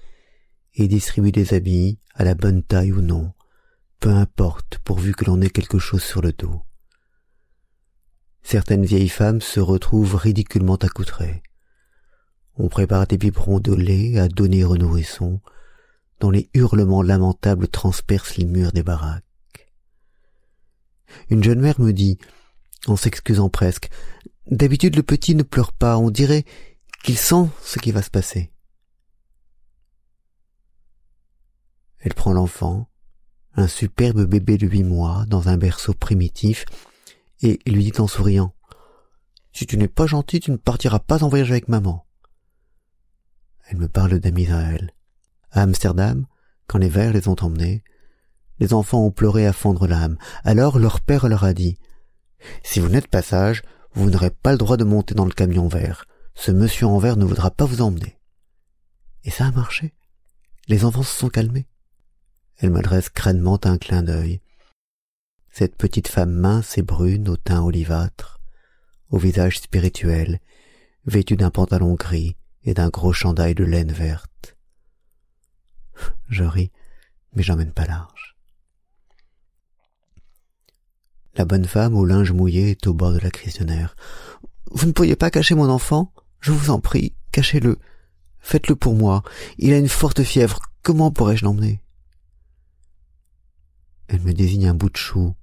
et 0.75 0.89
distribuent 0.89 1.33
des 1.33 1.55
habits 1.55 1.99
à 2.15 2.25
la 2.25 2.35
bonne 2.35 2.63
taille 2.63 2.93
ou 2.93 3.01
non, 3.01 3.33
peu 3.99 4.11
importe 4.11 4.79
pourvu 4.79 5.15
que 5.15 5.25
l'on 5.25 5.41
ait 5.41 5.51
quelque 5.51 5.79
chose 5.79 6.03
sur 6.03 6.23
le 6.23 6.33
dos. 6.33 6.63
Certaines 8.43 8.85
vieilles 8.85 9.09
femmes 9.09 9.41
se 9.41 9.61
retrouvent 9.61 10.15
ridiculement 10.15 10.77
accoutrées. 10.77 11.43
On 12.57 12.69
prépare 12.69 13.07
des 13.07 13.19
biberons 13.19 13.61
de 13.61 13.75
lait 13.75 14.19
à 14.19 14.29
donner 14.29 14.65
aux 14.65 14.77
nourrissons, 14.77 15.41
dont 16.21 16.31
les 16.31 16.51
hurlements 16.55 17.03
lamentables 17.03 17.69
transpercent 17.69 18.37
les 18.37 18.45
murs 18.45 18.73
des 18.73 18.83
baraques. 18.83 19.25
Une 21.29 21.43
jeune 21.43 21.61
mère 21.61 21.81
me 21.81 21.93
dit, 21.93 22.19
en 22.87 22.97
s'excusant 22.97 23.49
presque, 23.49 23.91
D'habitude 24.51 24.97
le 24.97 25.05
petit 25.05 25.37
ne 25.37 25.45
pleure 25.45 25.73
pas, 25.73 25.97
on 25.97 26.11
dirait 26.11 26.45
qu'il 27.05 27.17
sent 27.17 27.49
ce 27.63 27.79
qui 27.79 27.93
va 27.93 28.03
se 28.03 28.11
passer. 28.11 28.51
Elle 32.01 32.15
prend 32.15 32.33
l'enfant, 32.33 32.89
un 33.55 33.69
superbe 33.69 34.25
bébé 34.25 34.59
de 34.59 34.67
huit 34.67 34.85
mois, 34.85 35.25
dans 35.27 35.49
un 35.49 35.57
berceau 35.57 35.93
primitif, 35.93 36.65
et 37.43 37.59
lui 37.67 37.91
dit 37.91 38.01
en 38.01 38.07
souriant 38.07 38.55
Si 39.53 39.67
tu 39.67 39.77
n'es 39.77 39.89
pas 39.89 40.07
gentil, 40.07 40.41
tu 40.41 40.51
ne 40.51 40.57
partiras 40.57 40.99
pas 40.99 41.23
en 41.25 41.29
voyage 41.29 41.51
avec 41.51 41.69
maman. 41.69 42.07
Elle 43.69 43.79
me 43.79 43.89
parle 43.89 44.19
d'amis 44.19 44.49
à 44.49 44.73
Amsterdam, 45.53 46.27
quand 46.67 46.79
les 46.79 46.89
vers 46.89 47.13
les 47.13 47.29
ont 47.29 47.37
emmenés, 47.41 47.83
les 48.61 48.75
enfants 48.75 49.05
ont 49.05 49.11
pleuré 49.11 49.47
à 49.47 49.53
fendre 49.53 49.87
l'âme. 49.87 50.19
Alors 50.45 50.79
leur 50.79 51.01
père 51.01 51.29
leur 51.29 51.45
a 51.45 51.55
dit 51.55 51.79
Si 52.63 52.79
vous 52.79 52.89
n'êtes 52.89 53.09
pas 53.09 53.23
sage, 53.23 53.63
vous 53.95 54.11
n'aurez 54.11 54.31
pas 54.31 54.53
le 54.53 54.59
droit 54.59 54.77
de 54.77 54.85
monter 54.85 55.15
dans 55.15 55.25
le 55.25 55.33
camion 55.33 55.67
vert. 55.67 56.05
Ce 56.35 56.53
monsieur 56.53 56.87
en 56.87 56.99
vert 56.99 57.17
ne 57.17 57.25
voudra 57.25 57.51
pas 57.51 57.65
vous 57.65 57.83
emmener. 57.83 58.19
Et 59.25 59.31
ça 59.31 59.47
a 59.47 59.51
marché. 59.51 59.95
Les 60.69 60.85
enfants 60.85 61.03
se 61.03 61.17
sont 61.17 61.29
calmés. 61.29 61.67
Elle 62.61 62.71
m'adresse 62.71 63.09
crânement 63.09 63.59
un 63.65 63.79
clin 63.79 64.03
d'œil. 64.03 64.43
Cette 65.51 65.77
petite 65.77 66.09
femme 66.09 66.33
mince 66.33 66.77
et 66.77 66.83
brune 66.83 67.29
au 67.31 67.37
teint 67.39 67.63
olivâtre, 67.63 68.39
au 69.09 69.17
visage 69.17 69.59
spirituel, 69.59 70.41
vêtue 71.07 71.37
d'un 71.37 71.51
pantalon 71.51 71.95
gris 71.95 72.37
et 72.65 72.75
d'un 72.75 72.91
gros 72.91 73.15
chandail 73.15 73.55
de 73.55 73.65
laine 73.65 73.93
verte. 73.93 74.59
Je 76.29 76.45
ris, 76.45 76.71
mais 77.35 77.43
j'emmène 77.43 77.73
pas 77.73 77.87
large. 77.87 78.37
La 81.37 81.47
bonne 81.47 81.65
femme 81.65 81.97
au 81.97 82.05
linge 82.05 82.33
mouillé 82.33 82.73
est 82.73 82.87
au 82.87 82.93
bord 82.93 83.13
de 83.13 83.21
la 83.21 83.31
cuisinière. 83.31 83.97
Vous 84.71 84.87
ne 84.87 84.93
pourriez 84.93 85.17
pas 85.17 85.31
cacher 85.31 85.55
mon 85.55 85.71
enfant? 85.71 86.13
Je 86.41 86.53
vous 86.53 86.69
en 86.71 86.81
prie, 86.81 87.15
cachez-le. 87.33 87.79
Faites-le 88.39 88.77
pour 88.77 88.95
moi. 88.95 89.23
Il 89.57 89.73
a 89.73 89.79
une 89.79 89.89
forte 89.89 90.23
fièvre. 90.23 90.61
Comment 90.83 91.11
pourrais-je 91.11 91.45
l'emmener? 91.45 91.81
Elle 94.11 94.23
me 94.23 94.33
désigne 94.33 94.67
un 94.67 94.75
bout 94.75 94.91
de 94.91 94.97
chou, 94.97 95.37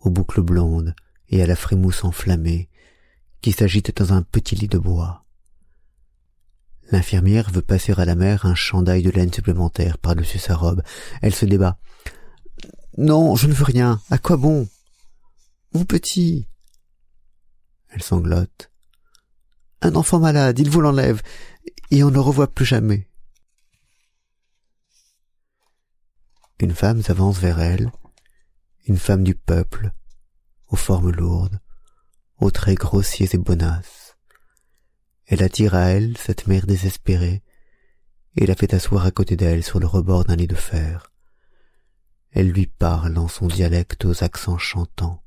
aux 0.00 0.08
boucles 0.08 0.40
blondes 0.40 0.94
et 1.28 1.42
à 1.42 1.46
la 1.46 1.56
frémousse 1.56 2.04
enflammée, 2.04 2.70
qui 3.42 3.52
s'agite 3.52 3.94
dans 3.98 4.14
un 4.14 4.22
petit 4.22 4.54
lit 4.54 4.66
de 4.66 4.78
bois. 4.78 5.26
L'infirmière 6.90 7.50
veut 7.50 7.60
passer 7.60 7.92
à 7.98 8.06
la 8.06 8.14
mère 8.14 8.46
un 8.46 8.54
chandail 8.54 9.02
de 9.02 9.10
laine 9.10 9.32
supplémentaire 9.32 9.98
par-dessus 9.98 10.38
sa 10.38 10.56
robe. 10.56 10.82
Elle 11.20 11.34
se 11.34 11.44
débat. 11.44 11.78
Non, 12.96 13.36
je 13.36 13.46
ne 13.46 13.52
veux 13.52 13.64
rien. 13.64 14.00
À 14.08 14.16
quoi 14.16 14.38
bon? 14.38 14.66
Mon 15.74 15.84
petit. 15.84 16.48
Elle 17.90 18.02
sanglote. 18.02 18.70
Un 19.82 19.94
enfant 19.96 20.18
malade, 20.18 20.58
il 20.58 20.70
vous 20.70 20.80
l'enlève, 20.80 21.20
et 21.90 22.02
on 22.02 22.08
ne 22.08 22.14
le 22.14 22.20
revoit 22.20 22.52
plus 22.52 22.64
jamais. 22.64 23.07
Une 26.60 26.74
femme 26.74 27.02
s'avance 27.02 27.38
vers 27.38 27.60
elle, 27.60 27.92
une 28.86 28.98
femme 28.98 29.22
du 29.22 29.36
peuple, 29.36 29.92
aux 30.68 30.76
formes 30.76 31.10
lourdes, 31.10 31.60
aux 32.40 32.50
traits 32.50 32.78
grossiers 32.78 33.28
et 33.32 33.38
bonasses. 33.38 34.16
Elle 35.26 35.42
attire 35.42 35.74
à 35.74 35.90
elle 35.90 36.16
cette 36.16 36.46
mère 36.46 36.66
désespérée, 36.66 37.42
et 38.34 38.46
la 38.46 38.56
fait 38.56 38.74
asseoir 38.74 39.04
à 39.04 39.10
côté 39.10 39.36
d'elle 39.36 39.62
sur 39.62 39.78
le 39.78 39.86
rebord 39.86 40.24
d'un 40.24 40.36
lit 40.36 40.46
de 40.46 40.54
fer. 40.54 41.12
Elle 42.30 42.50
lui 42.50 42.66
parle 42.66 43.16
en 43.18 43.28
son 43.28 43.46
dialecte 43.46 44.04
aux 44.04 44.24
accents 44.24 44.58
chantants. 44.58 45.22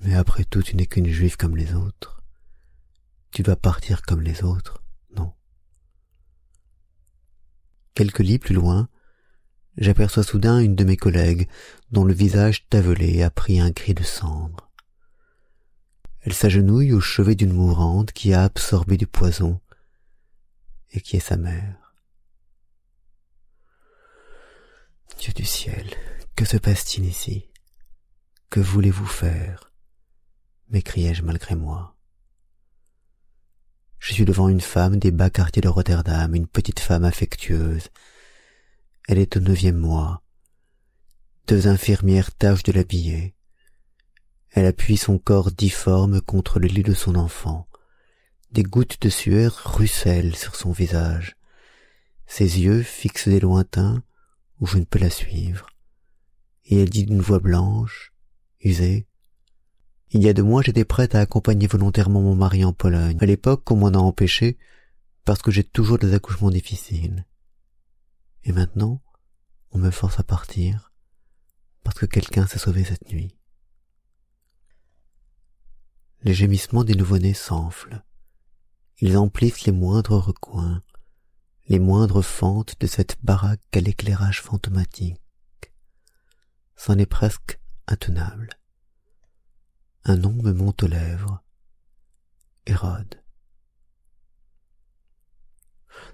Mais 0.00 0.14
après 0.14 0.44
tout, 0.44 0.62
tu 0.62 0.76
n'es 0.76 0.86
qu'une 0.86 1.08
juive 1.08 1.36
comme 1.36 1.56
les 1.56 1.74
autres. 1.74 2.22
Tu 3.30 3.42
dois 3.42 3.56
partir 3.56 4.02
comme 4.02 4.22
les 4.22 4.42
autres, 4.42 4.82
non. 5.16 5.32
Quelques 8.00 8.20
lits 8.20 8.38
plus 8.38 8.54
loin, 8.54 8.88
j'aperçois 9.76 10.22
soudain 10.22 10.58
une 10.58 10.74
de 10.74 10.84
mes 10.84 10.96
collègues, 10.96 11.50
dont 11.90 12.02
le 12.02 12.14
visage 12.14 12.66
tavelé 12.70 13.22
a 13.22 13.28
pris 13.28 13.60
un 13.60 13.72
cri 13.72 13.92
de 13.92 14.02
cendre. 14.02 14.70
Elle 16.22 16.32
s'agenouille 16.32 16.94
au 16.94 17.00
chevet 17.02 17.34
d'une 17.34 17.52
mourante 17.52 18.12
qui 18.12 18.32
a 18.32 18.44
absorbé 18.44 18.96
du 18.96 19.06
poison 19.06 19.60
et 20.92 21.02
qui 21.02 21.18
est 21.18 21.20
sa 21.20 21.36
mère. 21.36 21.94
Dieu 25.18 25.34
du 25.34 25.44
ciel, 25.44 25.90
que 26.36 26.46
se 26.46 26.56
passe-t-il 26.56 27.04
ici? 27.04 27.50
Que 28.48 28.60
voulez-vous 28.60 29.04
faire? 29.04 29.74
m'écriai-je 30.70 31.20
malgré 31.20 31.54
moi. 31.54 31.99
Je 34.00 34.14
suis 34.14 34.24
devant 34.24 34.48
une 34.48 34.62
femme 34.62 34.96
des 34.96 35.10
bas 35.10 35.28
quartiers 35.28 35.60
de 35.60 35.68
Rotterdam, 35.68 36.34
une 36.34 36.46
petite 36.46 36.80
femme 36.80 37.04
affectueuse. 37.04 37.90
Elle 39.06 39.18
est 39.18 39.36
au 39.36 39.40
neuvième 39.40 39.76
mois. 39.76 40.22
Deux 41.46 41.68
infirmières 41.68 42.34
tâchent 42.34 42.62
de 42.62 42.72
l'habiller. 42.72 43.34
Elle 44.52 44.64
appuie 44.64 44.96
son 44.96 45.18
corps 45.18 45.52
difforme 45.52 46.22
contre 46.22 46.58
le 46.58 46.66
lit 46.66 46.82
de 46.82 46.94
son 46.94 47.14
enfant. 47.14 47.68
Des 48.50 48.62
gouttes 48.62 49.02
de 49.02 49.10
sueur 49.10 49.76
ruissellent 49.76 50.34
sur 50.34 50.56
son 50.56 50.72
visage. 50.72 51.36
Ses 52.26 52.60
yeux 52.60 52.82
fixent 52.82 53.28
des 53.28 53.40
lointains 53.40 54.02
où 54.60 54.66
je 54.66 54.78
ne 54.78 54.84
peux 54.84 54.98
la 54.98 55.10
suivre. 55.10 55.66
Et 56.64 56.80
elle 56.80 56.90
dit 56.90 57.04
d'une 57.04 57.20
voix 57.20 57.38
blanche, 57.38 58.14
usée, 58.62 59.06
il 60.12 60.22
y 60.22 60.28
a 60.28 60.32
deux 60.32 60.42
mois, 60.42 60.62
j'étais 60.62 60.84
prête 60.84 61.14
à 61.14 61.20
accompagner 61.20 61.68
volontairement 61.68 62.20
mon 62.20 62.34
mari 62.34 62.64
en 62.64 62.72
Pologne. 62.72 63.18
À 63.20 63.26
l'époque, 63.26 63.70
on 63.70 63.76
m'en 63.76 63.88
a 63.88 63.98
empêché 63.98 64.58
parce 65.24 65.40
que 65.40 65.52
j'ai 65.52 65.62
toujours 65.62 65.98
des 65.98 66.14
accouchements 66.14 66.50
difficiles. 66.50 67.26
Et 68.42 68.52
maintenant, 68.52 69.00
on 69.70 69.78
me 69.78 69.90
force 69.90 70.18
à 70.18 70.24
partir 70.24 70.92
parce 71.84 71.96
que 71.96 72.06
quelqu'un 72.06 72.46
s'est 72.46 72.58
sauvé 72.58 72.82
cette 72.82 73.08
nuit. 73.12 73.36
Les 76.22 76.34
gémissements 76.34 76.84
des 76.84 76.96
nouveau-nés 76.96 77.34
s'enflent. 77.34 78.02
Ils 78.98 79.16
emplissent 79.16 79.64
les 79.64 79.72
moindres 79.72 80.18
recoins, 80.18 80.82
les 81.68 81.78
moindres 81.78 82.24
fentes 82.24 82.74
de 82.80 82.86
cette 82.88 83.16
baraque 83.22 83.60
à 83.72 83.80
l'éclairage 83.80 84.42
fantomatique. 84.42 85.20
C'en 86.74 86.98
est 86.98 87.06
presque 87.06 87.60
intenable 87.86 88.59
un 90.04 90.16
nom 90.16 90.32
me 90.32 90.52
monte 90.52 90.82
aux 90.82 90.88
lèvres. 90.88 91.42
Hérode. 92.66 93.20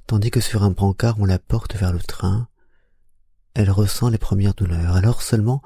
Tandis 0.07 0.31
que 0.31 0.41
sur 0.41 0.63
un 0.63 0.71
brancard 0.71 1.19
on 1.21 1.25
la 1.25 1.39
porte 1.39 1.77
vers 1.77 1.93
le 1.93 2.01
train, 2.01 2.49
elle 3.55 3.71
ressent 3.71 4.09
les 4.09 4.19
premières 4.19 4.55
douleurs. 4.55 4.95
Alors 4.95 5.23
seulement 5.23 5.63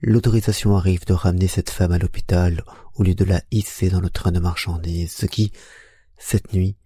l'autorisation 0.00 0.76
arrive 0.76 1.06
de 1.06 1.12
ramener 1.12 1.48
cette 1.48 1.70
femme 1.70 1.92
à 1.92 1.98
l'hôpital 1.98 2.64
au 2.94 3.02
lieu 3.02 3.14
de 3.14 3.24
la 3.24 3.42
hisser 3.50 3.90
dans 3.90 4.00
le 4.00 4.10
train 4.10 4.32
de 4.32 4.40
marchandises, 4.40 5.12
ce 5.12 5.26
qui, 5.26 5.52
cette 6.16 6.52
nuit, 6.52 6.76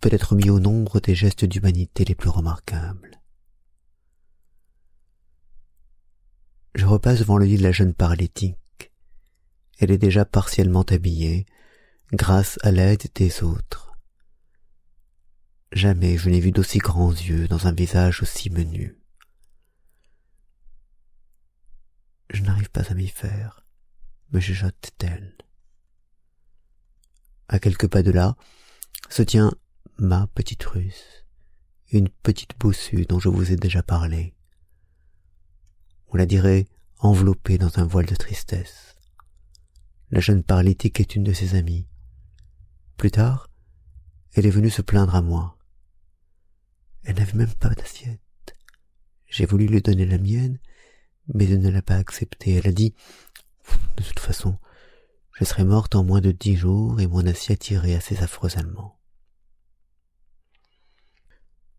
peut 0.00 0.12
être 0.12 0.34
mis 0.34 0.50
au 0.50 0.60
nombre 0.60 1.00
des 1.00 1.14
gestes 1.14 1.44
d'humanité 1.44 2.04
les 2.04 2.14
plus 2.14 2.28
remarquables. 2.28 3.20
Je 6.74 6.86
repasse 6.86 7.20
devant 7.20 7.38
le 7.38 7.46
lit 7.46 7.56
de 7.56 7.62
la 7.62 7.72
jeune 7.72 7.94
paralytique. 7.94 8.56
Elle 9.78 9.90
est 9.90 9.98
déjà 9.98 10.24
partiellement 10.24 10.82
habillée, 10.82 11.46
grâce 12.12 12.58
à 12.62 12.70
l'aide 12.70 13.06
des 13.14 13.42
autres. 13.42 13.92
Jamais 15.72 16.16
je 16.16 16.30
n'ai 16.30 16.40
vu 16.40 16.52
d'aussi 16.52 16.78
grands 16.78 17.10
yeux 17.10 17.48
dans 17.48 17.66
un 17.66 17.72
visage 17.72 18.22
aussi 18.22 18.50
menu. 18.50 18.96
Je 22.30 22.42
n'arrive 22.42 22.70
pas 22.70 22.90
à 22.90 22.94
m'y 22.94 23.08
faire, 23.08 23.66
me 24.32 24.40
chuchote-t-elle. 24.40 25.36
À 27.48 27.58
quelques 27.58 27.88
pas 27.88 28.02
de 28.02 28.10
là, 28.10 28.36
se 29.10 29.22
tient 29.22 29.52
ma 29.98 30.26
petite 30.28 30.64
russe, 30.64 31.24
une 31.90 32.08
petite 32.08 32.58
bossue 32.58 33.06
dont 33.06 33.18
je 33.18 33.28
vous 33.28 33.52
ai 33.52 33.56
déjà 33.56 33.82
parlé. 33.82 34.34
On 36.08 36.16
la 36.16 36.26
dirait 36.26 36.66
enveloppée 36.98 37.58
dans 37.58 37.78
un 37.78 37.84
voile 37.84 38.06
de 38.06 38.14
tristesse. 38.14 38.93
La 40.14 40.20
jeune 40.20 40.44
paralytique 40.44 41.00
est 41.00 41.16
une 41.16 41.24
de 41.24 41.32
ses 41.32 41.56
amies. 41.56 41.88
Plus 42.96 43.10
tard, 43.10 43.50
elle 44.34 44.46
est 44.46 44.50
venue 44.50 44.70
se 44.70 44.80
plaindre 44.80 45.16
à 45.16 45.22
moi. 45.22 45.58
Elle 47.02 47.16
n'avait 47.16 47.36
même 47.36 47.52
pas 47.54 47.70
d'assiette. 47.70 48.20
J'ai 49.26 49.44
voulu 49.44 49.66
lui 49.66 49.82
donner 49.82 50.06
la 50.06 50.18
mienne, 50.18 50.60
mais 51.34 51.50
elle 51.50 51.58
ne 51.58 51.68
l'a 51.68 51.82
pas 51.82 51.96
acceptée. 51.96 52.54
Elle 52.54 52.68
a 52.68 52.72
dit 52.72 52.94
De 53.96 54.04
toute 54.04 54.20
façon, 54.20 54.56
je 55.32 55.44
serai 55.44 55.64
morte 55.64 55.96
en 55.96 56.04
moins 56.04 56.20
de 56.20 56.30
dix 56.30 56.54
jours 56.54 57.00
et 57.00 57.08
mon 57.08 57.26
assiette 57.26 57.68
irait 57.72 57.96
à 57.96 58.00
ces 58.00 58.22
affreux 58.22 58.56
Allemands. 58.56 59.00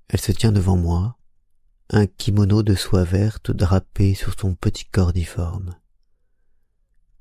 Elle 0.10 0.20
se 0.20 0.34
tient 0.34 0.52
devant 0.52 0.76
moi, 0.76 1.18
un 1.90 2.06
kimono 2.06 2.64
de 2.64 2.76
soie 2.76 3.06
verte 3.06 3.52
drapé 3.52 4.14
sur 4.14 4.38
son 4.38 4.56
petit 4.56 4.84
corps 4.84 5.14
difforme. 5.14 5.80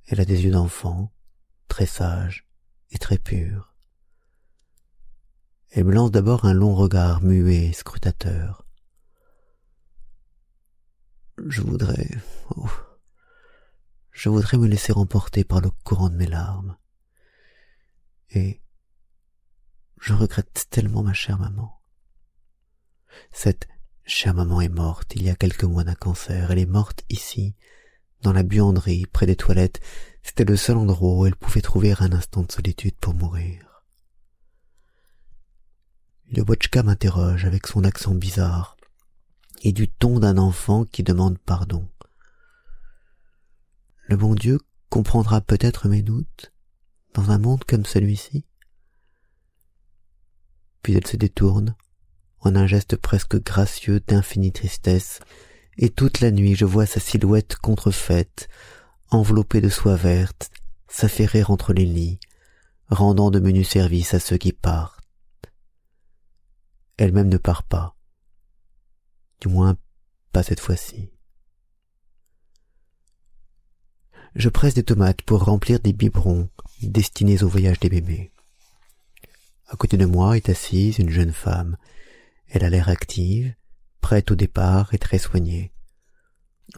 Elle 0.07 0.21
a 0.21 0.25
des 0.25 0.45
yeux 0.45 0.51
d'enfant, 0.51 1.13
très 1.69 1.87
sages 1.87 2.47
et 2.91 2.99
très 2.99 3.19
purs. 3.19 3.75
Elle 5.71 5.85
me 5.85 5.93
lance 5.93 6.11
d'abord 6.11 6.45
un 6.45 6.53
long 6.53 6.75
regard 6.75 7.23
muet 7.23 7.67
et 7.67 7.73
scrutateur. 7.73 8.67
Je 11.47 11.63
voudrais... 11.63 12.09
Oh, 12.55 12.69
je 14.13 14.29
voudrais 14.29 14.59
me 14.59 14.69
laisser 14.69 14.93
emporter 14.93 15.43
par 15.43 15.61
le 15.61 15.71
courant 15.83 16.11
de 16.11 16.17
mes 16.17 16.27
larmes. 16.27 16.77
Et 18.31 18.61
je 20.01 20.13
regrette 20.13 20.67
tellement 20.71 21.03
ma 21.03 21.13
chère 21.13 21.39
maman. 21.39 21.81
Cette 23.33 23.67
chère 24.05 24.35
maman 24.35 24.61
est 24.61 24.69
morte 24.69 25.15
il 25.17 25.25
y 25.25 25.31
a 25.31 25.35
quelques 25.35 25.65
mois 25.65 25.83
d'un 25.83 25.95
cancer. 25.95 26.51
Elle 26.51 26.59
est 26.61 26.67
morte 26.67 27.03
ici, 27.09 27.57
dans 28.25 28.33
la 28.33 28.43
buanderie, 28.43 29.07
près 29.07 29.27
des 29.27 29.37
toilettes. 29.37 29.81
C'était 30.23 30.45
le 30.45 30.57
seul 30.57 30.79
endroit 30.79 31.15
où 31.15 31.27
elle 31.27 31.37
pouvait 31.37 31.61
trouver 31.61 31.95
un 31.99 32.13
instant 32.13 32.43
de 32.43 32.51
solitude 32.51 32.97
pour 32.97 33.15
mourir. 33.15 33.85
Lubotchka 36.31 36.83
m'interroge 36.83 37.45
avec 37.45 37.67
son 37.67 37.85
accent 37.85 38.15
bizarre 38.15 38.77
et 39.63 39.73
du 39.73 39.89
ton 39.89 40.19
d'un 40.19 40.39
enfant 40.39 40.85
qui 40.85 41.03
demande 41.03 41.39
pardon. 41.39 41.89
Le 44.09 44.17
bon 44.17 44.35
Dieu 44.35 44.59
comprendra 44.89 45.41
peut-être 45.41 45.89
mes 45.89 46.03
doutes 46.03 46.53
dans 47.13 47.31
un 47.31 47.39
monde 47.39 47.65
comme 47.65 47.85
celui-ci. 47.85 48.47
Puis 50.83 50.95
elle 50.95 51.07
se 51.07 51.17
détourne 51.17 51.77
en 52.41 52.57
un 52.57 52.67
geste 52.67 52.97
presque 52.97 53.43
gracieux 53.43 54.01
d'infinie 54.01 54.53
tristesse, 54.53 55.21
et 55.79 55.91
toute 55.91 56.21
la 56.21 56.31
nuit 56.31 56.55
je 56.55 56.65
vois 56.65 56.87
sa 56.87 57.01
silhouette 57.01 57.57
contrefaite, 57.57 58.49
enveloppée 59.11 59.61
de 59.61 59.69
soie 59.69 59.97
verte, 59.97 60.51
s'affairer 60.89 61.45
entre 61.45 61.73
les 61.73 61.87
lits, 61.87 62.19
rendant 62.89 63.31
de 63.31 63.41
menus 63.41 63.69
services 63.69 64.15
à 64.15 64.21
ceux 64.21 64.37
qui 64.37 64.53
partent 64.53 65.05
elle-même 66.97 67.29
ne 67.29 67.37
part 67.37 67.63
pas. 67.63 67.97
Du 69.41 69.49
moins, 69.49 69.77
pas 70.33 70.43
cette 70.43 70.61
fois-ci. 70.61 71.11
Je 74.35 74.49
presse 74.49 74.75
des 74.75 74.83
tomates 74.83 75.23
pour 75.23 75.45
remplir 75.45 75.81
des 75.81 75.93
biberons 75.93 76.49
destinés 76.83 77.43
au 77.43 77.49
voyage 77.49 77.79
des 77.81 77.89
bébés. 77.89 78.33
À 79.69 79.77
côté 79.77 79.97
de 79.97 80.07
moi 80.07 80.37
est 80.37 80.49
assise 80.49 80.99
une 80.99 81.11
jeune 81.11 81.33
femme. 81.33 81.77
Elle 82.49 82.65
a 82.65 82.71
l'air 82.71 82.89
active, 82.89 83.55
prête 84.05 84.31
au 84.31 84.35
départ 84.35 84.93
et 84.93 84.99
très 84.99 85.17
soignée. 85.17 85.73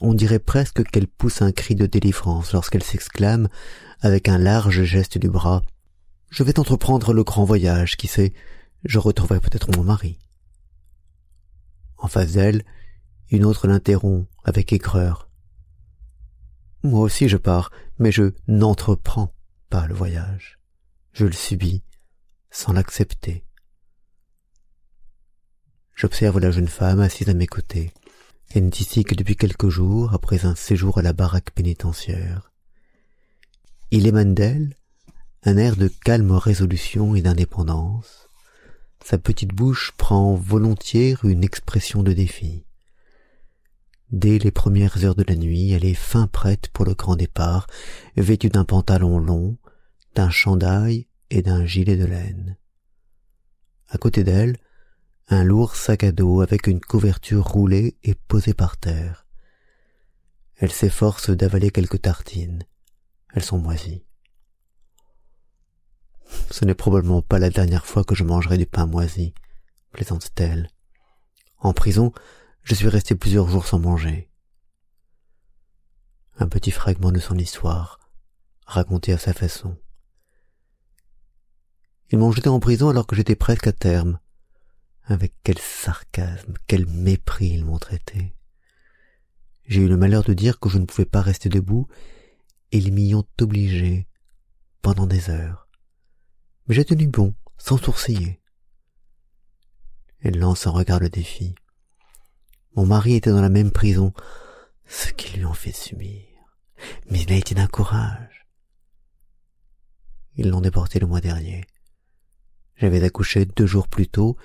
On 0.01 0.15
dirait 0.15 0.39
presque 0.39 0.85
qu'elle 0.85 1.09
pousse 1.09 1.43
un 1.43 1.51
cri 1.51 1.75
de 1.75 1.87
délivrance 1.87 2.53
lorsqu'elle 2.53 2.85
s'exclame, 2.85 3.49
avec 4.01 4.29
un 4.29 4.39
large 4.39 4.85
geste 4.85 5.19
du 5.19 5.29
bras, 5.29 5.63
Je 6.31 6.45
vais 6.45 6.61
entreprendre 6.61 7.13
le 7.13 7.25
grand 7.25 7.45
voyage, 7.45 7.97
qui 7.97 8.07
sait, 8.07 8.33
je 8.85 9.01
retrouverai 9.01 9.41
peut-être 9.41 9.77
mon 9.77 9.83
mari. 9.83 10.21
En 11.99 12.07
face 12.07 12.35
d'elle, 12.35 12.63
une 13.31 13.45
autre 13.45 13.67
l'interrompt 13.67 14.29
avec 14.45 14.73
aigreur. 14.73 15.29
Moi 16.85 17.01
aussi 17.01 17.29
je 17.29 17.39
pars, 17.39 17.73
mais 17.99 18.13
je 18.13 18.35
n'entreprends 18.47 19.35
pas 19.69 19.89
le 19.89 19.95
voyage. 19.95 20.61
Je 21.13 21.27
le 21.27 21.33
subis 21.33 21.83
sans 22.51 22.73
l'accepter. 22.73 23.46
J'observe 25.97 26.39
la 26.39 26.53
jeune 26.53 26.69
femme 26.69 27.01
assise 27.01 27.29
à 27.29 27.35
mes 27.35 27.49
côtés. 27.49 27.93
Elle 28.55 28.67
n'est 28.67 28.79
ici 28.79 29.03
que 29.03 29.17
depuis 29.17 29.35
quelques 29.35 29.71
jours 29.71 30.15
après 30.15 30.47
un 30.47 30.55
séjour 30.55 30.99
à 30.99 31.03
la 31.03 31.13
baraque 31.13 31.51
pénitentiaire. 31.51 32.53
Il 33.91 34.07
émane 34.07 34.35
d'elle 34.35 34.77
un 35.43 35.57
air 35.57 35.77
de 35.77 35.89
calme 35.89 36.33
résolution 36.33 37.15
et 37.15 37.23
d'indépendance, 37.23 38.29
sa 39.05 39.17
petite 39.17 39.55
bouche 39.55 39.93
prend 39.97 40.35
volontiers 40.35 41.15
une 41.23 41.45
expression 41.45 42.03
de 42.03 42.13
défi. 42.13 42.65
Dès 44.11 44.39
les 44.41 44.51
premières 44.51 45.05
heures 45.05 45.15
de 45.15 45.23
la 45.23 45.37
nuit, 45.37 45.71
elle 45.71 45.85
est 45.85 45.95
fin 45.95 46.27
prête 46.27 46.69
pour 46.71 46.85
le 46.85 46.95
grand 46.95 47.15
départ, 47.15 47.69
vêtue 48.17 48.49
d'un 48.49 48.65
pantalon 48.65 49.21
long, 49.21 49.57
d'un 50.17 50.31
chandail 50.31 51.07
et 51.31 51.43
d'un 51.43 51.65
gilet 51.65 51.97
de 51.97 52.07
laine. 52.07 52.57
À 53.89 53.99
côté 53.99 54.25
d'elle, 54.25 54.57
un 55.29 55.43
lourd 55.43 55.75
sac 55.75 56.05
à 56.05 56.13
dos 56.13 56.41
avec 56.41 56.69
une 56.69 56.81
couverture 56.81 57.45
roulée 57.45 57.97
et 58.05 58.15
posée 58.15 58.55
par 58.55 58.77
terre. 58.77 59.27
Elle 60.57 60.73
s'efforce 60.73 61.31
d'avaler 61.31 61.71
quelques 61.71 62.03
tartines. 62.03 62.65
Elles 63.35 63.45
sont 63.45 63.59
moisies. 63.59 64.05
Ce 66.51 66.65
n'est 66.65 66.75
probablement 66.75 67.23
pas 67.23 67.39
la 67.39 67.51
dernière 67.51 67.87
fois 67.87 68.05
que 68.05 68.15
je 68.15 68.25
mangerai 68.25 68.57
du 68.57 68.67
pain 68.67 68.87
moisi, 68.87 69.35
plaisante-t-elle. 69.93 70.71
En 71.59 71.73
prison, 71.73 72.13
je 72.63 72.75
suis 72.75 72.89
resté 72.89 73.15
plusieurs 73.15 73.49
jours 73.49 73.67
sans 73.67 73.79
manger. 73.79 74.31
Un 76.39 76.49
petit 76.49 76.71
fragment 76.71 77.13
de 77.13 77.19
son 77.19 77.37
histoire, 77.37 77.99
raconté 78.65 79.13
à 79.13 79.19
sa 79.19 79.33
façon. 79.33 79.77
Ils 82.11 82.19
m'ont 82.19 82.31
jeté 82.31 82.49
en 82.49 82.61
prison 82.61 82.91
alors 82.91 83.07
que 83.07 83.17
j'étais 83.17 83.37
presque 83.37 83.67
à 83.67 83.73
terme. 83.73 84.21
Avec 85.07 85.35
quel 85.43 85.59
sarcasme, 85.59 86.55
quel 86.67 86.87
mépris 86.87 87.49
ils 87.49 87.65
m'ont 87.65 87.79
traité. 87.79 88.35
J'ai 89.67 89.83
eu 89.83 89.89
le 89.89 89.97
malheur 89.97 90.25
de 90.25 90.35
dire 90.35 90.61
que 90.61 90.69
je 90.69 90.79
ne 90.79 90.85
pouvais 90.85 91.05
pas 91.05 91.23
rester 91.23 91.49
debout, 91.49 91.89
et 92.73 92.79
ils 92.79 92.93
m'y 92.93 93.15
ont 93.15 93.27
obligé 93.41 94.07
pendant 94.83 95.07
des 95.07 95.31
heures 95.31 95.67
mais 96.67 96.75
j'ai 96.75 96.85
tenu 96.85 97.07
bon, 97.07 97.35
sans 97.59 97.79
sourciller. 97.79 98.41
Elle 100.21 100.39
lance 100.39 100.67
un 100.67 100.71
regard 100.71 101.01
de 101.01 101.09
défi. 101.09 101.55
Mon 102.75 102.87
mari 102.87 103.15
était 103.15 103.31
dans 103.31 103.43
la 103.43 103.49
même 103.49 103.71
prison, 103.71 104.13
ce 104.87 105.13
qu'ils 105.13 105.39
lui 105.39 105.47
ont 105.47 105.55
fait 105.55 105.73
subir. 105.73 106.23
Mais 107.11 107.21
il 107.21 107.33
a 107.33 107.37
été 107.37 107.55
d'un 107.55 107.69
courage. 107.69 108.47
Ils 110.37 110.51
l'ont 110.51 110.61
déporté 110.61 110.99
le 110.99 111.07
mois 111.07 111.21
dernier. 111.21 111.65
J'avais 112.77 113.03
accouché 113.03 113.47
deux 113.47 113.67
jours 113.67 113.89
plus 113.89 114.09
tôt 114.09 114.37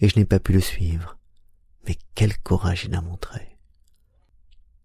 et 0.00 0.08
je 0.08 0.18
n'ai 0.18 0.24
pas 0.24 0.40
pu 0.40 0.52
le 0.52 0.60
suivre. 0.60 1.18
Mais 1.86 1.96
quel 2.14 2.38
courage 2.38 2.84
il 2.84 2.94
a 2.94 3.00
montré. 3.00 3.58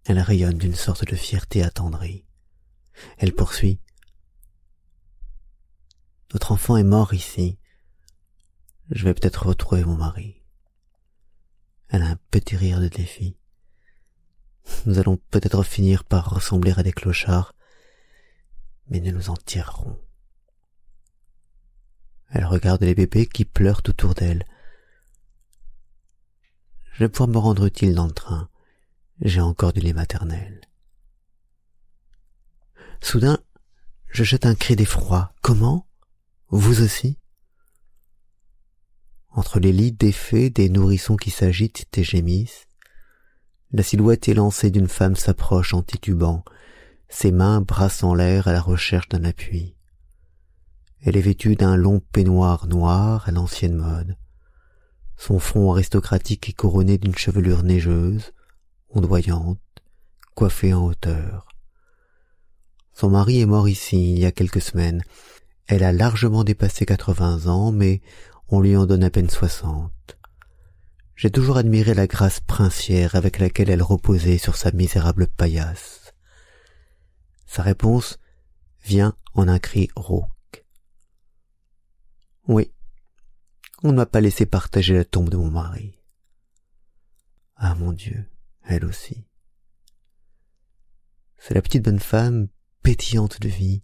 Elle 0.06 0.20
rayonne 0.20 0.58
d'une 0.58 0.76
sorte 0.76 1.06
de 1.06 1.16
fierté 1.16 1.64
attendrie. 1.64 2.26
Elle 3.18 3.34
poursuit. 3.34 3.80
Notre 6.34 6.52
enfant 6.52 6.78
est 6.78 6.84
mort 6.84 7.14
ici. 7.14 7.58
Je 8.90 9.06
vais 9.06 9.14
peut-être 9.14 9.46
retrouver 9.46 9.84
mon 9.84 9.96
mari. 9.96 10.42
Elle 11.90 12.02
a 12.02 12.08
un 12.08 12.20
petit 12.32 12.56
rire 12.56 12.80
de 12.80 12.88
défi. 12.88 13.38
Nous 14.86 14.98
allons 14.98 15.18
peut-être 15.30 15.64
finir 15.64 16.04
par 16.04 16.30
ressembler 16.30 16.74
à 16.76 16.84
des 16.84 16.92
clochards, 16.92 17.54
mais 18.88 19.00
nous 19.00 19.12
nous 19.12 19.30
en 19.30 19.36
tirerons. 19.36 20.00
Elle 22.32 22.46
regarde 22.46 22.82
les 22.82 22.96
bébés 22.96 23.28
qui 23.28 23.46
pleurent 23.46 23.84
autour 23.88 24.16
d'elle. 24.16 24.46
Je 26.94 27.00
vais 27.00 27.10
pouvoir 27.10 27.30
me 27.30 27.38
rendre 27.38 27.66
utile 27.66 27.96
dans 27.96 28.06
le 28.06 28.12
train. 28.12 28.50
J'ai 29.22 29.42
encore 29.42 29.74
du 29.74 29.80
lait 29.80 29.94
maternel. 29.94 30.62
Soudain, 33.02 33.40
je 34.10 34.24
jette 34.24 34.46
un 34.46 34.54
cri 34.54 34.76
d'effroi. 34.76 35.34
Comment? 35.42 35.88
Vous 36.50 36.84
aussi? 36.84 37.18
Entre 39.32 39.60
les 39.60 39.74
lits 39.74 39.92
défaits 39.92 40.54
des 40.54 40.70
nourrissons 40.70 41.16
qui 41.16 41.32
s'agitent 41.32 41.88
et 41.98 42.04
gémissent, 42.04 42.68
la 43.72 43.82
silhouette 43.82 44.30
élancée 44.30 44.70
d'une 44.70 44.88
femme 44.88 45.16
s'approche 45.16 45.74
en 45.74 45.82
titubant, 45.82 46.44
ses 47.10 47.32
mains 47.32 47.62
brassant 47.62 48.14
l'air 48.14 48.48
à 48.48 48.54
la 48.54 48.62
recherche 48.62 49.10
d'un 49.10 49.24
appui. 49.24 49.76
Elle 51.02 51.18
est 51.18 51.22
vêtue 51.22 51.56
d'un 51.56 51.76
long 51.76 52.00
peignoir 52.00 52.68
noir 52.68 53.28
à 53.28 53.32
l'ancienne 53.32 53.76
mode. 53.76 54.16
Son 55.18 55.40
front 55.40 55.72
aristocratique 55.72 56.50
est 56.50 56.54
couronné 56.54 56.98
d'une 56.98 57.16
chevelure 57.16 57.64
neigeuse, 57.64 58.34
ondoyante, 58.90 59.60
coiffée 60.36 60.74
en 60.74 60.86
hauteur. 60.86 61.48
Son 62.94 63.10
mari 63.10 63.42
est 63.42 63.46
mort 63.46 63.70
ici 63.70 64.14
il 64.14 64.20
y 64.20 64.26
a 64.26 64.32
quelques 64.32 64.62
semaines. 64.62 65.04
Elle 65.68 65.84
a 65.84 65.92
largement 65.92 66.44
dépassé 66.44 66.86
quatre-vingts 66.86 67.48
ans, 67.48 67.72
mais 67.72 68.02
on 68.50 68.60
lui 68.60 68.76
en 68.76 68.86
donne 68.86 69.04
à 69.04 69.10
peine 69.10 69.30
soixante. 69.30 70.18
J'ai 71.16 71.32
toujours 71.32 71.58
admiré 71.58 71.94
la 71.94 72.08
grâce 72.08 72.40
princière 72.40 73.16
avec 73.16 73.40
laquelle 73.40 73.70
elle 73.70 73.84
reposait 73.84 74.38
sur 74.38 74.58
sa 74.58 74.72
misérable 74.72 75.28
paillasse. 75.28 76.14
Sa 77.46 77.64
réponse 77.64 78.20
vient 78.84 79.16
en 79.34 79.48
un 79.48 79.60
cri 79.60 79.90
rauque. 79.96 80.66
Oui, 82.48 82.73
on 83.84 83.92
ne 83.92 83.98
m'a 83.98 84.06
pas 84.06 84.22
laissé 84.22 84.46
partager 84.46 84.94
la 84.94 85.06
tombe 85.06 85.30
de 85.30 85.38
mon 85.38 85.52
mari. 85.52 86.00
Ah 87.56 87.76
mon 87.76 87.92
Dieu, 87.92 88.26
elle 88.64 88.86
aussi. 88.86 89.26
C'est 91.38 91.54
la 91.54 91.62
petite 91.62 91.84
bonne 91.84 92.00
femme 92.00 92.48
pétillante 92.82 93.42
de 93.42 93.50
vie, 93.50 93.82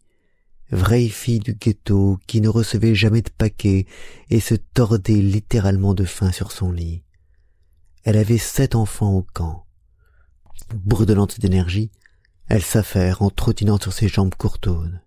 vraie 0.72 1.10
fille 1.10 1.40
du 1.40 1.54
ghetto 1.54 2.18
qui 2.28 2.40
ne 2.40 2.48
recevait 2.48 2.96
jamais 2.96 3.22
de 3.22 3.30
paquets 3.30 3.86
et 4.30 4.40
se 4.40 4.56
tordait 4.56 5.22
littéralement 5.22 5.94
de 5.94 6.06
faim 6.06 6.32
sur 6.32 6.54
son 6.54 6.72
lit. 6.72 7.04
Elle 8.04 8.18
avait 8.18 8.38
sept 8.38 8.76
enfants 8.76 9.14
au 9.14 9.24
camp. 9.24 9.66
Bourdelante 10.74 11.40
d'énergie, 11.40 11.92
elle 12.48 12.64
s'affaire 12.64 13.22
en 13.22 13.30
trottinant 13.30 13.80
sur 13.80 13.92
ses 13.92 14.08
jambes 14.08 14.36
courtaunes. 14.36 15.02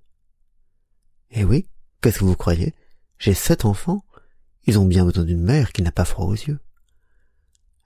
Eh 1.31 1.45
oui, 1.45 1.69
qu'est-ce 2.03 2.19
que 2.19 2.25
vous 2.25 2.37
croyez? 2.37 2.75
J'ai 3.19 3.35
sept 3.35 3.65
enfants? 3.65 4.05
Ils 4.65 4.79
ont 4.79 4.85
bien 4.85 5.05
besoin 5.05 5.25
d'une 5.25 5.43
mère 5.43 5.73
qui 5.73 5.83
n'a 5.83 5.93
pas 5.93 6.05
froid 6.05 6.27
aux 6.27 6.35
yeux. 6.35 6.61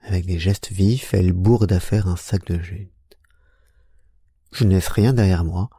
Avec 0.01 0.25
des 0.25 0.39
gestes 0.39 0.71
vifs, 0.71 1.13
elle 1.13 1.33
bourre 1.33 1.67
d'affaires 1.67 2.07
un 2.07 2.15
sac 2.15 2.45
de 2.45 2.59
jute. 2.59 2.91
Je 4.51 4.63
ne 4.63 4.71
laisse 4.71 4.87
rien 4.87 5.13
derrière 5.13 5.43
moi. 5.43 5.69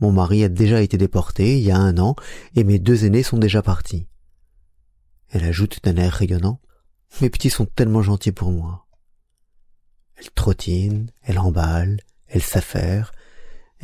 Mon 0.00 0.12
mari 0.12 0.44
a 0.44 0.48
déjà 0.48 0.82
été 0.82 0.98
déporté 0.98 1.58
il 1.58 1.64
y 1.64 1.70
a 1.70 1.78
un 1.78 1.98
an 1.98 2.14
et 2.54 2.64
mes 2.64 2.78
deux 2.78 3.04
aînés 3.04 3.22
sont 3.22 3.38
déjà 3.38 3.62
partis. 3.62 4.06
Elle 5.30 5.44
ajoute 5.44 5.82
d'un 5.82 5.96
air 5.96 6.12
rayonnant. 6.12 6.60
Mes 7.20 7.30
petits 7.30 7.50
sont 7.50 7.66
tellement 7.66 8.02
gentils 8.02 8.32
pour 8.32 8.52
moi. 8.52 8.86
Elle 10.16 10.30
trottine, 10.30 11.10
elle 11.22 11.38
emballe, 11.38 12.00
elle 12.26 12.42
s'affaire, 12.42 13.12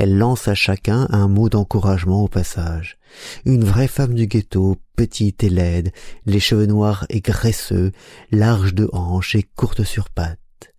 elle 0.02 0.18
lance 0.18 0.48
à 0.48 0.56
chacun 0.56 1.06
un 1.10 1.28
mot 1.28 1.48
d'encouragement 1.48 2.22
au 2.22 2.26
passage. 2.26 2.98
Une 3.44 3.62
vraie 3.62 3.86
femme 3.86 4.14
du 4.14 4.26
ghetto, 4.26 4.76
petite 4.96 5.44
et 5.44 5.48
laide, 5.48 5.92
les 6.26 6.40
cheveux 6.40 6.66
noirs 6.66 7.06
et 7.08 7.20
graisseux, 7.20 7.92
larges 8.32 8.74
de 8.74 8.90
hanches 8.92 9.36
et 9.36 9.44
courtes 9.44 9.84
sur 9.84 10.10
pattes. 10.10 10.74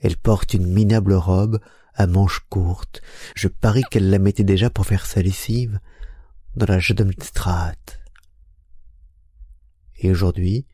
Elle 0.00 0.16
porte 0.16 0.54
une 0.54 0.66
minable 0.66 1.12
robe 1.12 1.60
à 1.94 2.08
manches 2.08 2.40
courtes. 2.48 3.00
Je 3.36 3.46
parie 3.46 3.84
qu'elle 3.92 4.10
la 4.10 4.18
mettait 4.18 4.42
déjà 4.42 4.70
pour 4.70 4.86
faire 4.86 5.06
sa 5.06 5.22
lessive 5.22 5.78
dans 6.56 6.66
la 6.66 6.80
Straat. 6.80 7.76
Et 10.00 10.10
aujourd'hui, 10.10 10.66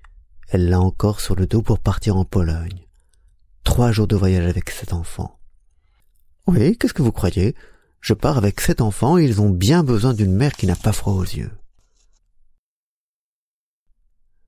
elle 0.49 0.71
l'a 0.71 0.81
encore 0.81 1.21
sur 1.21 1.37
le 1.37 1.47
dos 1.47 1.61
pour 1.61 1.81
partir 1.81 2.17
en 2.17 2.25
Pologne. 2.25 2.87
Trois 3.63 3.93
jours 3.93 4.07
de 4.07 4.17
voyage 4.17 4.49
avec 4.49 4.71
cet 4.71 4.95
enfant. 4.95 5.39
Oui, 6.47 6.79
qu'est-ce 6.79 6.95
que 6.95 7.03
vous 7.03 7.13
croyez? 7.13 7.55
Je 8.05 8.13
pars 8.13 8.37
avec 8.37 8.61
sept 8.61 8.83
enfants 8.83 9.17
et 9.17 9.25
ils 9.25 9.41
ont 9.41 9.49
bien 9.49 9.83
besoin 9.83 10.13
d'une 10.13 10.35
mère 10.35 10.53
qui 10.53 10.67
n'a 10.67 10.77
pas 10.77 10.93
froid 10.93 11.15
aux 11.15 11.23
yeux. 11.23 11.51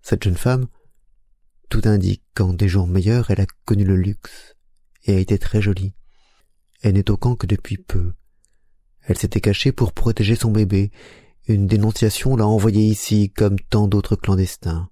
Cette 0.03 0.25
jeune 0.25 0.37
femme, 0.37 0.67
tout 1.71 1.81
indique 1.87 2.23
qu'en 2.35 2.53
des 2.53 2.69
jours 2.69 2.87
meilleurs 2.87 3.31
elle 3.31 3.41
a 3.41 3.47
connu 3.65 3.87
le 3.87 3.97
luxe 3.97 4.55
et 5.05 5.17
a 5.17 5.19
été 5.19 5.39
très 5.39 5.63
jolie. 5.63 5.95
Elle 6.83 6.97
n'est 6.97 7.11
au 7.11 7.17
camp 7.17 7.35
que 7.35 7.47
depuis 7.47 7.79
peu. 7.79 8.13
Elle 9.01 9.17
s'était 9.17 9.41
cachée 9.41 9.73
pour 9.73 9.95
protéger 9.95 10.37
son 10.37 10.51
bébé. 10.51 10.91
Une 11.49 11.67
dénonciation 11.67 12.37
l'a 12.37 12.47
envoyée 12.47 12.85
ici 12.85 13.31
comme 13.31 13.59
tant 13.59 13.89
d'autres 13.89 14.17
clandestins. 14.17 14.91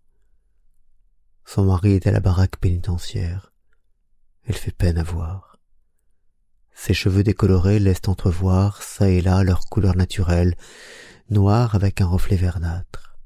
Son 1.44 1.66
mari 1.66 1.92
est 1.92 2.06
à 2.06 2.12
la 2.12 2.20
baraque 2.20 2.56
pénitentiaire. 2.56 3.52
Elle 4.44 4.56
fait 4.56 4.74
peine 4.74 4.96
à 4.96 5.02
voir. 5.02 5.53
Ses 6.74 6.92
cheveux 6.92 7.22
décolorés 7.22 7.78
laissent 7.78 8.08
entrevoir 8.08 8.82
çà 8.82 9.08
et 9.08 9.22
là 9.22 9.42
leur 9.44 9.60
couleur 9.66 9.96
naturelle, 9.96 10.56
noire 11.30 11.74
avec 11.74 12.00
un 12.00 12.06
reflet 12.06 12.36
verdâtre. 12.36 13.16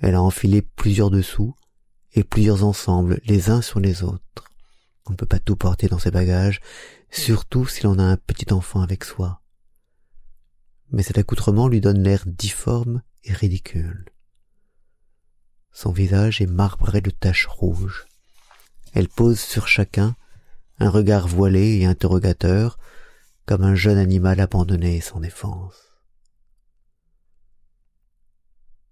Elle 0.00 0.14
a 0.14 0.22
enfilé 0.22 0.62
plusieurs 0.62 1.10
dessous 1.10 1.56
et 2.12 2.22
plusieurs 2.22 2.64
ensembles 2.64 3.20
les 3.24 3.50
uns 3.50 3.62
sur 3.62 3.80
les 3.80 4.04
autres. 4.04 4.44
On 5.06 5.12
ne 5.12 5.16
peut 5.16 5.26
pas 5.26 5.40
tout 5.40 5.56
porter 5.56 5.88
dans 5.88 5.98
ses 5.98 6.10
bagages, 6.10 6.60
surtout 7.10 7.66
si 7.66 7.82
l'on 7.82 7.98
a 7.98 8.04
un 8.04 8.16
petit 8.16 8.52
enfant 8.52 8.82
avec 8.82 9.04
soi. 9.04 9.40
Mais 10.90 11.02
cet 11.02 11.18
accoutrement 11.18 11.66
lui 11.66 11.80
donne 11.80 12.02
l'air 12.02 12.24
difforme 12.26 13.02
et 13.24 13.32
ridicule. 13.32 14.04
Son 15.72 15.92
visage 15.92 16.40
est 16.40 16.46
marbré 16.46 17.00
de 17.00 17.10
taches 17.10 17.46
rouges. 17.46 18.06
Elle 18.94 19.08
pose 19.08 19.38
sur 19.38 19.68
chacun 19.68 20.16
un 20.80 20.90
regard 20.90 21.26
voilé 21.26 21.78
et 21.78 21.86
interrogateur, 21.86 22.78
comme 23.46 23.62
un 23.62 23.74
jeune 23.74 23.98
animal 23.98 24.40
abandonné 24.40 25.00
sans 25.00 25.20
défense. 25.20 25.88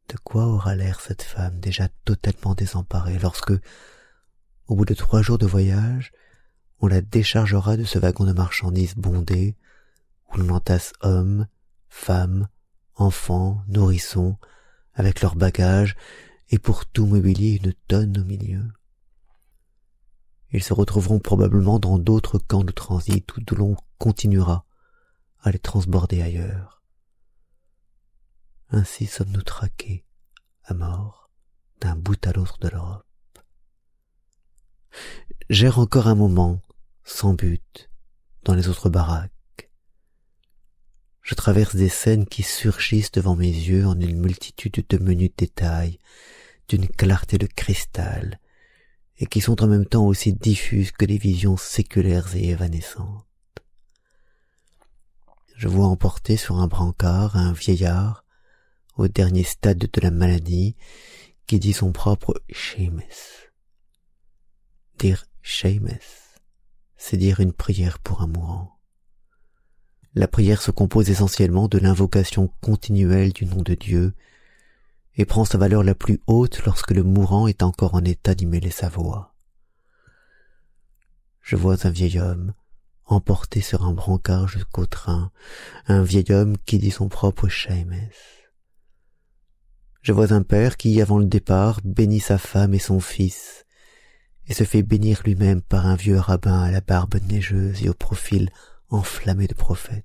De 0.09 0.17
quoi 0.23 0.47
aura 0.47 0.75
l'air 0.75 1.01
cette 1.01 1.23
femme 1.23 1.59
déjà 1.59 1.89
totalement 2.05 2.55
désemparée 2.55 3.19
lorsque, 3.19 3.53
au 4.67 4.77
bout 4.77 4.85
de 4.85 4.95
trois 4.95 5.23
jours 5.23 5.39
de 5.39 5.47
voyage, 5.47 6.13
on 6.81 6.87
la 6.87 7.01
déchargera 7.01 7.77
de 7.77 7.85
ce 7.85 7.99
wagon 7.99 8.25
de 8.25 8.33
marchandises 8.33 8.95
bondé, 8.97 9.57
où 10.33 10.39
l'on 10.39 10.55
entasse 10.55 10.93
hommes, 11.01 11.47
femmes, 11.89 12.49
enfants, 12.95 13.63
nourrissons, 13.69 14.39
avec 14.95 15.21
leurs 15.21 15.37
bagages, 15.37 15.97
et 16.51 16.59
pour 16.59 16.87
tout 16.87 17.07
mobilier 17.07 17.61
une 17.63 17.73
tonne 17.89 18.19
au 18.19 18.25
milieu. 18.25 18.63
Ils 20.53 20.63
se 20.63 20.73
retrouveront 20.73 21.19
probablement 21.19 21.79
dans 21.79 21.99
d'autres 21.99 22.39
camps 22.39 22.65
de 22.65 22.73
transit 22.73 23.37
où 23.37 23.41
l'on 23.55 23.77
continuera 23.99 24.65
à 25.41 25.51
les 25.51 25.59
transborder 25.59 26.23
ailleurs. 26.23 26.83
Ainsi 28.71 29.07
sommes-nous 29.07 29.43
traqués, 29.43 30.05
à 30.65 30.75
mort, 30.75 31.31
d'un 31.81 31.97
bout 31.97 32.25
à 32.27 32.33
l'autre 32.33 32.59
de 32.59 32.69
l'Europe. 32.69 33.05
J'erre 35.49 35.79
encore 35.79 36.09
un 36.09 36.15
moment, 36.15 36.61
sans 37.05 37.35
but, 37.35 37.91
dans 38.45 38.55
les 38.55 38.69
autres 38.69 38.89
baraques. 38.89 39.33
Je 41.23 41.35
traverse 41.35 41.77
des 41.77 41.89
scènes 41.89 42.27
qui 42.27 42.43
surgissent 42.43 43.13
devant 43.13 43.37
mes 43.37 43.47
yeux 43.47 43.87
en 43.87 43.99
une 43.99 44.21
multitude 44.21 44.85
de 44.89 44.99
menus 44.99 45.31
détails, 45.37 45.99
d'une 46.69 46.89
clarté 46.89 47.39
de 47.39 47.47
cristal, 47.47 48.41
et 49.19 49.27
qui 49.27 49.41
sont 49.41 49.63
en 49.63 49.67
même 49.67 49.87
temps 49.87 50.07
aussi 50.07 50.33
diffuses 50.33 50.93
que 50.93 51.05
les 51.05 51.19
visions 51.19 51.57
séculaires 51.57 52.35
et 52.37 52.51
évanescentes. 52.51 53.27
Je 55.57 55.69
vois 55.69 55.87
emporter 55.87 56.37
sur 56.37 56.57
un 56.57 56.67
brancard 56.67 57.37
un 57.37 57.53
vieillard, 57.53 58.25
au 58.97 59.09
dernier 59.09 59.45
stade 59.45 59.79
de 59.79 60.01
la 60.01 60.11
maladie, 60.11 60.77
qui 61.47 61.59
dit 61.59 61.73
son 61.73 61.93
propre 61.93 62.43
Seamus. 62.51 63.51
Dire 64.99 65.27
Seamus, 65.43 66.41
c'est 66.97 67.17
dire 67.17 67.41
une 67.41 67.53
prière 67.53 67.99
pour 67.99 68.21
un 68.23 68.27
mourant. 68.27 68.79
La 70.15 70.29
prière 70.29 70.63
se 70.63 70.71
compose 70.71 71.11
essentiellement 71.11 71.69
de 71.69 71.79
l'invocation 71.79 72.49
continuelle 72.61 73.33
du 73.33 73.47
nom 73.47 73.63
de 73.63 73.75
Dieu 73.75 74.15
et 75.17 75.25
prend 75.25 75.45
sa 75.45 75.59
valeur 75.59 75.83
la 75.83 75.95
plus 75.95 76.21
haute 76.27 76.65
lorsque 76.65 76.91
le 76.91 77.03
mourant 77.03 77.47
est 77.47 77.63
encore 77.63 77.95
en 77.95 78.05
état 78.05 78.35
d'y 78.35 78.47
mêler 78.47 78.71
sa 78.71 78.89
voix. 78.89 79.35
Je 81.41 81.57
vois 81.57 81.87
un 81.87 81.91
vieil 81.91 82.19
homme, 82.19 82.55
emporté 83.05 83.61
sur 83.61 83.85
un 83.85 83.93
brancard 83.93 84.49
jusqu'au 84.49 84.87
train, 84.87 85.31
un 85.87 86.03
vieil 86.03 86.33
homme 86.33 86.57
qui 86.59 86.79
dit 86.79 86.91
son 86.91 87.09
propre 87.09 87.49
Seamus. 87.49 88.11
Je 90.03 90.13
vois 90.13 90.33
un 90.33 90.43
père 90.43 90.77
qui, 90.77 91.01
avant 91.01 91.19
le 91.19 91.25
départ, 91.25 91.81
bénit 91.85 92.21
sa 92.21 92.39
femme 92.39 92.75
et 92.75 92.79
son 92.79 93.01
fils, 93.01 93.65
et 94.47 94.55
se 94.55 94.65
fait 94.65 94.83
bénir 94.83 95.23
lui-même 95.25 95.63
par 95.63 95.87
un 95.87 95.97
vieux 95.97 96.19
rabbin 96.19 96.63
à 96.63 96.71
la 96.71 96.81
barbe 96.81 97.17
neigeuse 97.29 97.83
et 97.83 97.89
au 97.89 97.95
profil 97.95 98.51
enflammé 98.89 99.47
de 99.47 99.55
prophète. 99.55 100.05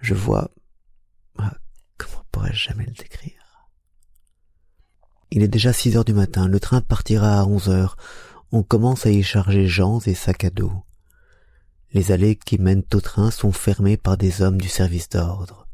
Je 0.00 0.14
vois... 0.14 0.50
Comment 1.98 2.24
pourrais-je 2.30 2.68
jamais 2.68 2.86
le 2.86 2.92
décrire? 2.92 3.68
Il 5.30 5.42
est 5.42 5.48
déjà 5.48 5.72
six 5.72 5.96
heures 5.96 6.04
du 6.04 6.14
matin, 6.14 6.48
le 6.48 6.60
train 6.60 6.80
partira 6.80 7.40
à 7.40 7.44
onze 7.44 7.68
heures, 7.68 7.96
on 8.52 8.62
commence 8.62 9.06
à 9.06 9.10
y 9.10 9.22
charger 9.22 9.66
gens 9.66 10.00
et 10.00 10.14
sacs 10.14 10.44
à 10.44 10.50
dos. 10.50 10.72
Les 11.92 12.12
allées 12.12 12.36
qui 12.36 12.58
mènent 12.58 12.84
au 12.94 13.00
train 13.00 13.30
sont 13.30 13.52
fermées 13.52 13.96
par 13.96 14.16
des 14.16 14.42
hommes 14.42 14.60
du 14.60 14.68
service 14.68 15.08
d'ordre. 15.08 15.66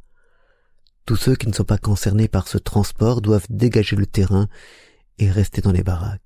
Tous 1.05 1.17
ceux 1.17 1.35
qui 1.35 1.49
ne 1.49 1.53
sont 1.53 1.65
pas 1.65 1.79
concernés 1.79 2.29
par 2.29 2.49
ce 2.49 2.59
transport 2.59 3.21
doivent 3.21 3.47
dégager 3.51 3.97
le 3.97 4.07
terrain 4.07 4.49
et 5.19 5.31
rester 5.31 5.61
dans 5.61 5.73
les 5.73 5.83
baraques. 5.83 6.21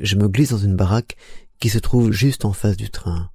Je 0.00 0.16
me 0.16 0.28
glisse 0.28 0.50
dans 0.50 0.58
une 0.58 0.76
baraque 0.76 1.16
qui 1.58 1.70
se 1.70 1.78
trouve 1.78 2.12
juste 2.12 2.44
en 2.44 2.52
face 2.52 2.76
du 2.76 2.90
train. 2.90 3.30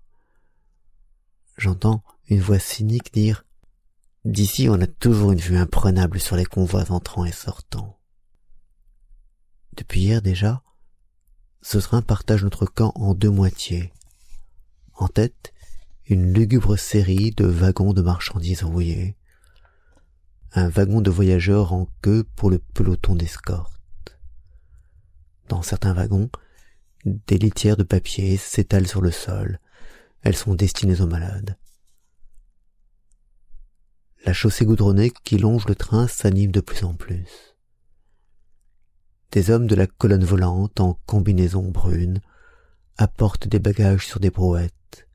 J'entends 1.58 2.04
une 2.28 2.42
voix 2.42 2.60
cynique 2.60 3.14
dire 3.14 3.46
D'ici 4.26 4.70
on 4.70 4.80
a 4.80 4.88
toujours 4.88 5.34
une 5.34 5.40
vue 5.40 5.58
imprenable 5.58 6.18
sur 6.18 6.38
les 6.38 6.46
convois 6.46 6.92
entrant 6.92 7.26
et 7.26 7.34
sortant. 7.34 8.00
Depuis 9.76 10.02
hier 10.02 10.22
déjà, 10.22 10.64
ce 11.62 11.78
train 11.78 12.02
partage 12.02 12.44
notre 12.44 12.66
camp 12.66 12.94
en 12.96 13.16
deux 13.16 13.30
moitiés. 13.30 13.92
En 14.96 15.10
tête, 15.10 15.54
une 16.08 16.32
lugubre 16.32 16.78
série 16.78 17.32
de 17.32 17.44
wagons 17.44 17.92
de 17.92 18.02
marchandises 18.02 18.64
rouillés, 18.64 19.18
un 20.54 20.70
wagon 20.70 21.02
de 21.02 21.12
voyageurs 21.12 21.74
en 21.74 21.90
queue 22.02 22.24
pour 22.36 22.50
le 22.50 22.60
peloton 22.60 23.16
d'escorte. 23.16 24.18
Dans 25.50 25.64
certains 25.64 25.94
wagons, 25.94 26.30
des 27.06 27.38
litières 27.38 27.78
de 27.78 27.84
papier 27.84 28.38
s'étalent 28.38 28.88
sur 28.88 29.02
le 29.02 29.12
sol. 29.12 29.60
Elles 30.22 30.38
sont 30.38 30.56
destinées 30.56 31.02
aux 31.02 31.08
malades. 31.08 31.58
La 34.26 34.34
chaussée 34.34 34.66
goudronnée 34.66 35.12
qui 35.24 35.38
longe 35.38 35.68
le 35.68 35.76
train 35.76 36.08
s'anime 36.08 36.52
de 36.52 36.62
plus 36.62 36.84
en 36.84 36.94
plus 36.94 37.54
des 39.34 39.50
hommes 39.50 39.66
de 39.66 39.74
la 39.74 39.88
colonne 39.88 40.24
volante 40.24 40.80
en 40.80 41.00
combinaison 41.08 41.64
brune 41.72 42.22
apportent 42.98 43.48
des 43.48 43.58
bagages 43.58 44.06
sur 44.06 44.20
des 44.20 44.30
brouettes. 44.30 45.08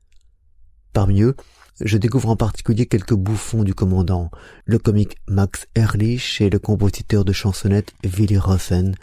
Parmi 0.91 1.21
eux, 1.21 1.37
je 1.79 1.97
découvre 1.97 2.27
en 2.27 2.35
particulier 2.35 2.85
quelques 2.85 3.13
bouffons 3.13 3.63
du 3.63 3.73
commandant, 3.73 4.29
le 4.65 4.77
comique 4.77 5.15
Max 5.29 5.67
Ehrlich 5.73 6.41
et 6.41 6.49
le 6.49 6.59
compositeur 6.59 7.23
de 7.23 7.31
chansonnettes 7.31 7.93
Willy 8.03 8.37
Rossen, 8.37 8.93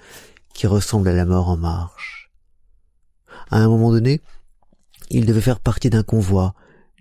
qui 0.52 0.66
ressemble 0.66 1.08
à 1.08 1.14
la 1.14 1.24
mort 1.24 1.48
en 1.48 1.56
marche. 1.56 2.30
À 3.50 3.56
un 3.56 3.68
moment 3.68 3.92
donné, 3.92 4.20
il 5.08 5.24
devait 5.24 5.40
faire 5.40 5.60
partie 5.60 5.88
d'un 5.88 6.02
convoi. 6.02 6.54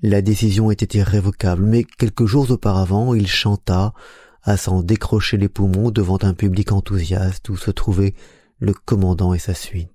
La 0.08 0.22
décision 0.22 0.70
était 0.70 1.00
irrévocable, 1.00 1.64
mais 1.64 1.84
quelques 1.84 2.28
jours 2.28 2.52
auparavant, 2.52 3.16
il 3.16 3.26
chanta, 3.26 3.96
à 4.44 4.56
s'en 4.56 4.84
décrocher 4.84 5.36
les 5.36 5.50
poumons 5.50 5.90
devant 5.90 6.20
un 6.22 6.36
public 6.36 6.72
enthousiaste 6.74 7.50
où 7.50 7.58
se 7.58 7.72
trouvaient 7.72 8.14
le 8.60 8.76
commandant 8.76 9.34
et 9.34 9.40
sa 9.40 9.56
suite. 9.56 9.90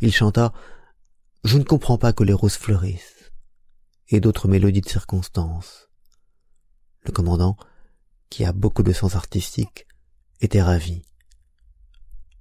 Il 0.00 0.12
chanta 0.12 0.52
Je 1.44 1.56
ne 1.56 1.64
comprends 1.64 1.96
pas 1.96 2.12
que 2.12 2.24
les 2.24 2.34
roses 2.34 2.58
fleurissent 2.58 3.32
et 4.10 4.20
d'autres 4.20 4.48
mélodies 4.48 4.82
de 4.82 4.88
circonstance. 4.90 5.88
Le 7.06 7.12
commandant, 7.12 7.56
qui 8.28 8.44
a 8.44 8.52
beaucoup 8.52 8.82
de 8.82 8.92
sens 8.92 9.16
artistique, 9.16 9.86
était 10.42 10.60
ravi. 10.60 11.00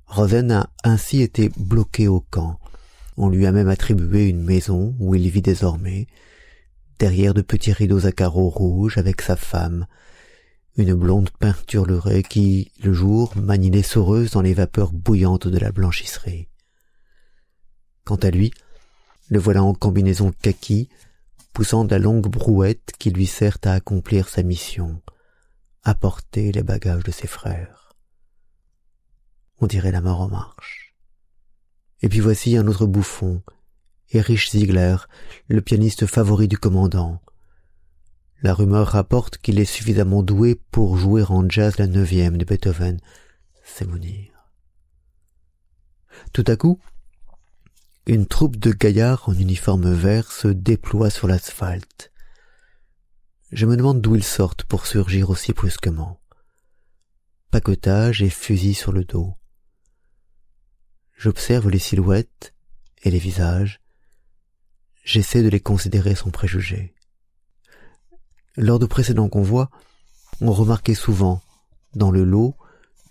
Rosen 0.08 0.52
a 0.52 0.69
ainsi 0.84 1.22
été 1.22 1.52
bloqué 1.56 2.10
au 2.10 2.19
camp. 2.19 2.60
On 3.15 3.30
lui 3.30 3.45
a 3.45 3.54
même 3.54 3.69
attribué 3.69 4.28
une 4.28 4.43
maison 4.43 4.93
où 5.00 5.15
il 5.15 5.30
vit 5.30 5.41
désormais, 5.41 6.08
derrière 7.00 7.34
de 7.34 7.42
petits 7.42 7.74
rideaux 7.74 8.06
à 8.06 8.12
carreaux 8.12 8.50
rouges 8.50 8.98
avec 8.98 9.22
sa 9.22 9.36
femme, 9.36 9.88
une 10.76 10.94
blonde 10.94 11.30
peinturlerée 11.32 12.24
qui, 12.24 12.72
le 12.84 12.94
jour, 12.94 13.36
manie 13.38 13.72
les 13.72 13.84
soreuses 13.84 14.32
dans 14.32 14.42
les 14.42 14.54
vapeurs 14.54 14.92
bouillantes 14.92 15.48
de 15.48 15.58
la 15.58 15.72
blanchisserie. 15.72 16.48
Quant 18.04 18.18
à 18.18 18.30
lui, 18.30 18.52
le 19.30 19.40
voilà 19.40 19.64
en 19.64 19.74
combinaison 19.74 20.32
kaki, 20.32 20.90
poussant 21.54 21.86
la 21.86 22.00
longue 22.00 22.28
brouette 22.28 22.92
qui 23.00 23.12
lui 23.12 23.26
sert 23.26 23.58
à 23.64 23.74
accomplir 23.74 24.28
sa 24.28 24.44
mission, 24.44 25.02
apporter 25.84 26.52
les 26.52 26.64
bagages 26.64 27.04
de 27.04 27.12
ses 27.12 27.28
frères. 27.28 27.94
On 29.60 29.68
dirait 29.68 29.92
la 29.92 30.02
mort 30.02 30.22
en 30.22 30.30
marche. 30.30 30.96
Et 32.02 32.10
puis 32.10 32.20
voici 32.20 32.56
un 32.56 32.68
autre 32.68 32.86
bouffon, 32.86 33.42
Erich 34.12 34.52
Ziegler, 34.52 34.98
le 35.48 35.62
pianiste 35.62 36.06
favori 36.06 36.48
du 36.48 36.58
commandant, 36.58 37.22
la 38.41 38.54
rumeur 38.54 38.88
rapporte 38.88 39.38
qu'il 39.38 39.60
est 39.60 39.65
suffisamment 39.65 40.24
doué 40.24 40.56
pour 40.56 40.98
jouer 40.98 41.24
en 41.24 41.48
jazz 41.50 41.78
la 41.78 41.88
neuvième 41.88 42.38
de 42.38 42.45
Beethoven. 42.45 43.00
C'est 43.65 43.86
vous. 43.86 44.00
Tout 46.32 46.45
à 46.48 46.56
coup, 46.56 46.80
une 48.06 48.26
troupe 48.28 48.56
de 48.56 48.72
gaillards 48.72 49.28
en 49.28 49.34
uniforme 49.34 49.91
vert 49.93 50.32
se 50.32 50.48
déploie 50.48 51.10
sur 51.10 51.28
l'asphalte. 51.28 52.12
Je 53.52 53.65
me 53.65 53.76
demande 53.76 54.02
d'où 54.02 54.15
ils 54.15 54.24
sortent 54.24 54.63
pour 54.63 54.88
surgir 54.88 55.30
aussi 55.30 55.52
brusquement. 55.52 56.22
Paquetage 57.52 58.22
et 58.22 58.30
fusil 58.30 58.74
sur 58.74 58.93
le 58.93 59.04
dos. 59.04 59.36
J'observe 61.17 61.69
les 61.69 61.80
silhouettes 61.80 62.54
et 63.04 63.12
les 63.12 63.19
visages. 63.19 63.82
J'essaie 65.04 65.44
de 65.44 65.50
les 65.50 65.60
considérer 65.60 66.16
sans 66.16 66.30
préjugés. 66.30 66.94
Lors 68.56 68.80
de 68.80 68.86
précédents 68.86 69.30
convois, 69.30 69.70
on 70.42 70.52
remarquait 70.52 70.94
souvent, 70.94 71.42
dans 71.96 72.12
le 72.12 72.24
lot, 72.24 72.56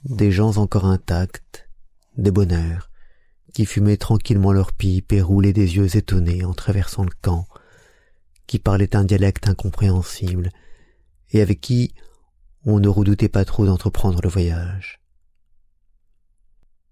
des 0.04 0.30
gens 0.30 0.58
encore 0.58 0.86
intacts, 0.86 1.68
des 2.16 2.30
bonheurs, 2.30 2.90
qui 3.52 3.66
fumaient 3.66 3.96
tranquillement 3.96 4.52
leur 4.52 4.72
pipe 4.72 5.12
et 5.12 5.22
roulaient 5.22 5.52
des 5.52 5.76
yeux 5.76 5.96
étonnés 5.96 6.44
en 6.44 6.54
traversant 6.54 7.04
le 7.04 7.12
camp, 7.22 7.46
qui 8.46 8.58
parlaient 8.58 8.96
un 8.96 9.04
dialecte 9.04 9.48
incompréhensible, 9.48 10.50
et 11.30 11.42
avec 11.42 11.60
qui 11.60 11.94
on 12.64 12.80
ne 12.80 12.88
redoutait 12.88 13.28
pas 13.28 13.44
trop 13.44 13.66
d'entreprendre 13.66 14.20
le 14.22 14.28
voyage. 14.28 15.00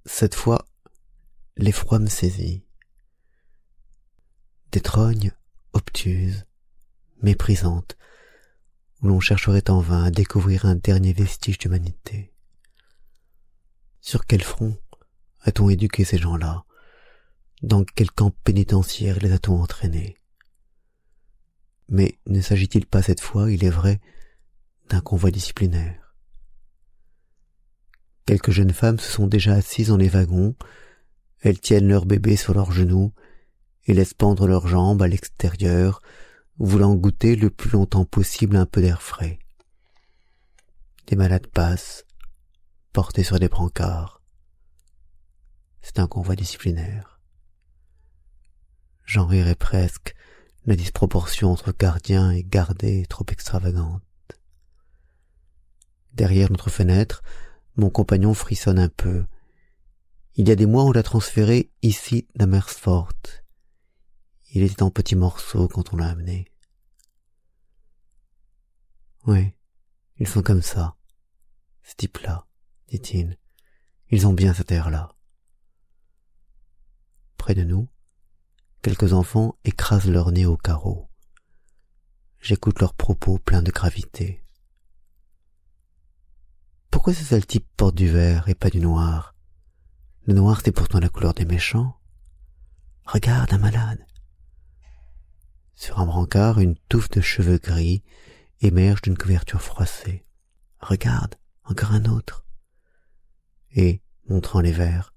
Cette 0.05 0.35
fois, 0.35 0.67
l'effroi 1.57 1.99
me 1.99 2.09
saisit. 2.09 2.65
Des 4.77 4.83
trognes 4.83 5.33
obtuses, 5.73 6.45
méprisantes, 7.23 7.97
où 9.01 9.09
l'on 9.09 9.21
chercherait 9.21 9.71
en 9.71 9.81
vain 9.81 10.05
à 10.05 10.11
découvrir 10.11 10.67
un 10.67 10.75
dernier 10.75 11.15
vestige 11.15 11.57
d'humanité. 11.57 12.35
Sur 14.03 14.27
quel 14.27 14.43
front 14.43 14.77
a-t-on 15.41 15.71
éduqué 15.71 16.05
ces 16.05 16.19
gens-là? 16.19 16.67
Dans 17.62 17.85
quel 17.85 18.11
camp 18.11 18.33
pénitentiaire 18.45 19.19
les 19.19 19.33
a-t-on 19.33 19.62
entraînés? 19.62 20.19
Mais 21.89 22.19
ne 22.27 22.43
s'agit-il 22.43 22.85
pas 22.85 23.01
cette 23.01 23.23
fois, 23.23 23.51
il 23.51 23.65
est 23.65 23.71
vrai, 23.71 24.03
d'un 24.91 25.01
convoi 25.01 25.31
disciplinaire? 25.31 26.15
Quelques 28.27 28.51
jeunes 28.51 28.75
femmes 28.75 28.99
se 28.99 29.11
sont 29.11 29.27
déjà 29.27 29.55
assises 29.55 29.89
dans 29.89 29.97
les 29.97 30.11
wagons, 30.11 30.55
elles 31.41 31.61
tiennent 31.61 31.89
leur 31.89 32.05
bébé 32.05 32.37
sur 32.37 32.53
leurs 32.53 32.73
genoux 32.73 33.15
et 33.87 33.94
laissent 33.94 34.14
pendre 34.14 34.46
leurs 34.46 34.66
jambes 34.66 35.03
à 35.03 35.09
l'extérieur 35.09 36.03
voulant 36.59 36.94
goûter 36.94 37.37
le 37.37 37.51
plus 37.51 37.70
longtemps 37.70 38.05
possible 38.05 38.57
un 38.57 38.66
peu 38.66 38.81
d'air 38.81 39.03
frais. 39.03 39.38
Des 41.07 41.16
malades 41.16 41.46
passent, 41.46 42.05
portés 42.92 43.22
sur 43.22 43.38
des 43.38 43.49
brancards. 43.49 44.22
C'est 45.83 45.99
un 45.99 46.09
convoi 46.09 46.35
disciplinaire. 46.35 47.20
J'en 49.05 49.27
rirais 49.27 49.55
presque, 49.55 50.14
la 50.64 50.75
disproportion 50.75 51.53
entre 51.53 51.72
gardien 51.72 52.33
et 52.33 52.42
gardé 52.42 53.03
est 53.03 53.11
trop 53.11 53.27
extravagante. 53.31 54.03
Derrière 56.12 56.51
notre 56.51 56.70
fenêtre, 56.70 57.22
mon 57.77 57.90
compagnon 57.90 58.35
frissonne 58.35 58.81
un 58.81 58.88
peu. 58.88 59.27
Il 60.35 60.49
y 60.49 60.51
a 60.51 60.57
des 60.57 60.66
mois, 60.66 60.85
on 60.85 60.92
l'a 60.92 61.05
transféré 61.05 61.70
ici 61.83 62.27
d'Amersfoort. 62.35 63.12
Il 64.57 64.62
était 64.62 64.83
en 64.83 64.90
petits 64.90 65.16
morceaux 65.16 65.69
quand 65.69 65.92
on 65.92 65.99
l'a 65.99 66.09
amené. 66.09 66.51
Oui, 69.27 69.53
ils 70.16 70.27
sont 70.27 70.42
comme 70.42 70.62
ça. 70.62 70.97
Ce 71.83 71.95
type-là, 71.95 72.47
dit-il. 72.88 73.37
Ils 74.09 74.27
ont 74.27 74.33
bien 74.33 74.55
cet 74.55 74.73
air-là. 74.73 75.14
Près 77.37 77.55
de 77.55 77.64
nous, 77.64 77.87
quelques 78.81 79.12
enfants 79.12 79.59
écrasent 79.64 80.09
leur 80.09 80.33
nez 80.33 80.47
au 80.47 80.57
carreau. 80.57 81.11
J'écoute 82.40 82.81
leurs 82.81 82.95
propos 82.95 83.38
pleins 83.38 83.62
de 83.62 83.71
gravité. 83.71 84.42
pourquoi 86.90 87.12
ce 87.12 87.25
sale 87.25 87.45
type 87.45 87.69
porte 87.77 87.95
du 87.95 88.09
vert 88.09 88.49
et 88.49 88.55
pas 88.55 88.71
du 88.71 88.81
noir? 88.81 89.35
Le 90.23 90.33
noir, 90.33 90.62
c'est 90.64 90.73
pourtant 90.73 90.99
la 90.99 91.11
couleur 91.11 91.35
des 91.35 91.45
méchants. 91.45 92.01
Regarde 93.05 93.53
un 93.53 93.59
malade. 93.59 94.06
Sur 95.77 96.01
un 96.01 96.07
brancard, 96.07 96.59
une 96.59 96.77
touffe 96.89 97.11
de 97.11 97.21
cheveux 97.21 97.59
gris 97.59 98.03
émerge 98.61 99.03
d'une 99.03 99.17
couverture 99.17 99.61
froissée. 99.61 100.25
Regarde, 100.81 101.37
encore 101.65 101.93
un 101.93 102.07
autre. 102.07 102.47
Et, 103.73 104.01
montrant 104.29 104.61
les 104.61 104.73
verres, 104.73 105.15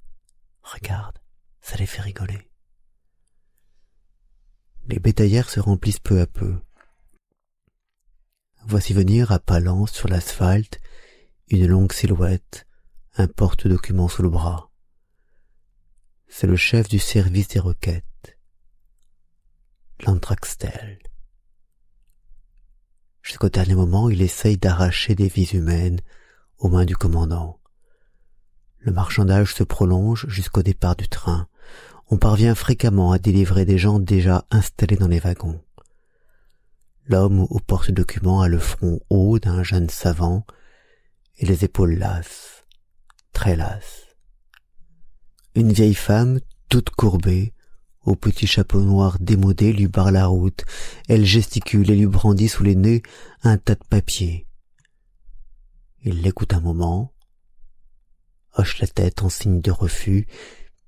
regarde, 0.62 1.18
ça 1.62 1.78
les 1.78 1.86
fait 1.86 2.02
rigoler. 2.02 2.52
Les 4.88 5.00
bétaillères 5.00 5.50
se 5.50 5.60
remplissent 5.60 6.00
peu 6.00 6.20
à 6.20 6.28
peu. 6.28 6.60
Voici 8.66 8.94
venir 8.94 9.32
à 9.32 9.40
pas 9.40 9.60
lents 9.60 9.86
sur 9.86 10.10
l'asphalte 10.10 10.80
une 11.50 11.66
longue 11.66 11.94
silhouette, 11.94 12.68
un 13.16 13.28
porte-document 13.28 14.08
sous 14.08 14.22
le 14.22 14.30
bras. 14.30 14.72
C'est 16.28 16.48
le 16.48 16.56
chef 16.56 16.88
du 16.88 17.00
service 17.00 17.48
des 17.48 17.60
requêtes, 17.60 18.06
l'Antraxtel. 20.06 21.00
Jusqu'au 23.22 23.50
dernier 23.50 23.76
moment, 23.76 24.10
il 24.10 24.22
essaye 24.22 24.58
d'arracher 24.58 25.16
des 25.16 25.28
vies 25.28 25.52
humaines 25.54 26.00
aux 26.58 26.70
mains 26.70 26.86
du 26.86 26.96
commandant. 26.96 27.60
Le 28.80 28.92
marchandage 28.92 29.54
se 29.54 29.64
prolonge 29.64 30.26
jusqu'au 30.28 30.64
départ 30.64 30.96
du 30.96 31.08
train. 31.08 31.48
On 32.08 32.18
parvient 32.18 32.56
fréquemment 32.56 33.12
à 33.12 33.20
délivrer 33.20 33.66
des 33.66 33.78
gens 33.78 34.00
déjà 34.00 34.46
installés 34.52 34.96
dans 34.96 35.08
les 35.08 35.20
wagons. 35.20 35.62
L'homme 37.06 37.46
au 37.50 37.60
porte-document 37.60 38.42
a 38.42 38.48
le 38.48 38.60
front 38.60 39.00
haut 39.10 39.40
d'un 39.40 39.64
jeune 39.64 39.90
savant 39.90 40.46
et 41.38 41.46
les 41.46 41.66
épaules 41.66 41.96
lasses, 41.96 42.66
très 43.34 43.56
lasses. 43.56 44.06
Une 45.56 45.72
vieille 45.72 45.96
femme, 45.96 46.40
toute 46.70 46.90
courbée, 46.92 47.54
au 48.04 48.16
petit 48.16 48.48
chapeau 48.48 48.82
noir 48.82 49.18
démodé, 49.20 49.74
lui 49.74 49.88
barre 49.88 50.12
la 50.12 50.28
route. 50.28 50.66
Elle 51.08 51.26
gesticule 51.26 51.90
et 51.92 51.96
lui 51.96 52.08
brandit 52.08 52.50
sous 52.50 52.64
les 52.64 52.76
nez 52.76 53.04
un 53.44 53.58
tas 53.58 53.76
de 53.76 53.84
papiers. 53.84 54.48
Il 56.02 56.22
l'écoute 56.22 56.54
un 56.54 56.62
moment, 56.62 57.14
hoche 58.58 58.80
la 58.80 58.88
tête 58.88 59.22
en 59.22 59.30
signe 59.30 59.62
de 59.62 59.72
refus, 59.72 60.28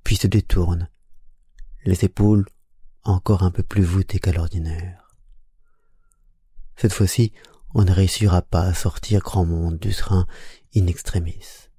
puis 0.04 0.16
se 0.16 0.28
détourne, 0.28 0.90
les 1.86 2.06
épaules 2.06 2.46
encore 3.04 3.44
un 3.44 3.52
peu 3.52 3.64
plus 3.64 3.84
voûtées 3.84 4.20
qu'à 4.20 4.32
l'ordinaire. 4.32 5.18
Cette 6.78 6.94
fois-ci, 6.94 7.34
on 7.74 7.84
ne 7.84 7.92
réussira 7.92 8.42
pas 8.42 8.62
à 8.62 8.74
sortir 8.74 9.22
grand 9.22 9.46
monde 9.46 9.80
du 9.80 9.94
train 9.94 10.28
in 10.76 10.88
extremis. 10.88 11.71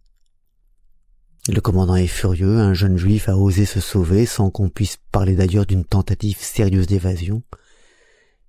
Le 1.49 1.61
commandant 1.61 1.97
est 1.97 2.07
furieux, 2.07 2.59
un 2.59 2.75
jeune 2.75 2.97
juif 2.97 3.29
a 3.29 3.37
osé 3.37 3.65
se 3.65 3.81
sauver 3.81 4.27
sans 4.27 4.51
qu'on 4.51 4.69
puisse 4.69 4.99
parler 5.11 5.35
d'ailleurs 5.35 5.67
d'une 5.67 5.85
tentative 5.85 6.39
sérieuse 6.39 6.87
d'évasion. 6.87 7.43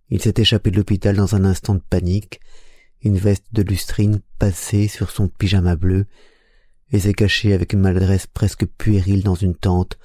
Il 0.10 0.22
s'est 0.22 0.36
échappé 0.38 0.70
de 0.70 0.78
l'hôpital 0.78 1.16
dans 1.16 1.36
un 1.36 1.44
instant 1.44 1.74
de 1.74 1.82
panique, 1.82 2.40
une 3.02 3.18
veste 3.18 3.46
de 3.52 3.64
lustrine 3.64 4.22
passée 4.38 4.88
sur 4.88 5.10
son 5.10 5.28
pyjama 5.28 5.76
bleu, 5.76 6.06
et 6.92 7.00
s'est 7.00 7.14
caché 7.14 7.54
avec 7.54 7.74
une 7.74 7.80
maladresse 7.80 8.28
presque 8.28 8.66
puérile 8.66 9.24
dans 9.24 9.36
une 9.36 9.56
tente 9.56 9.98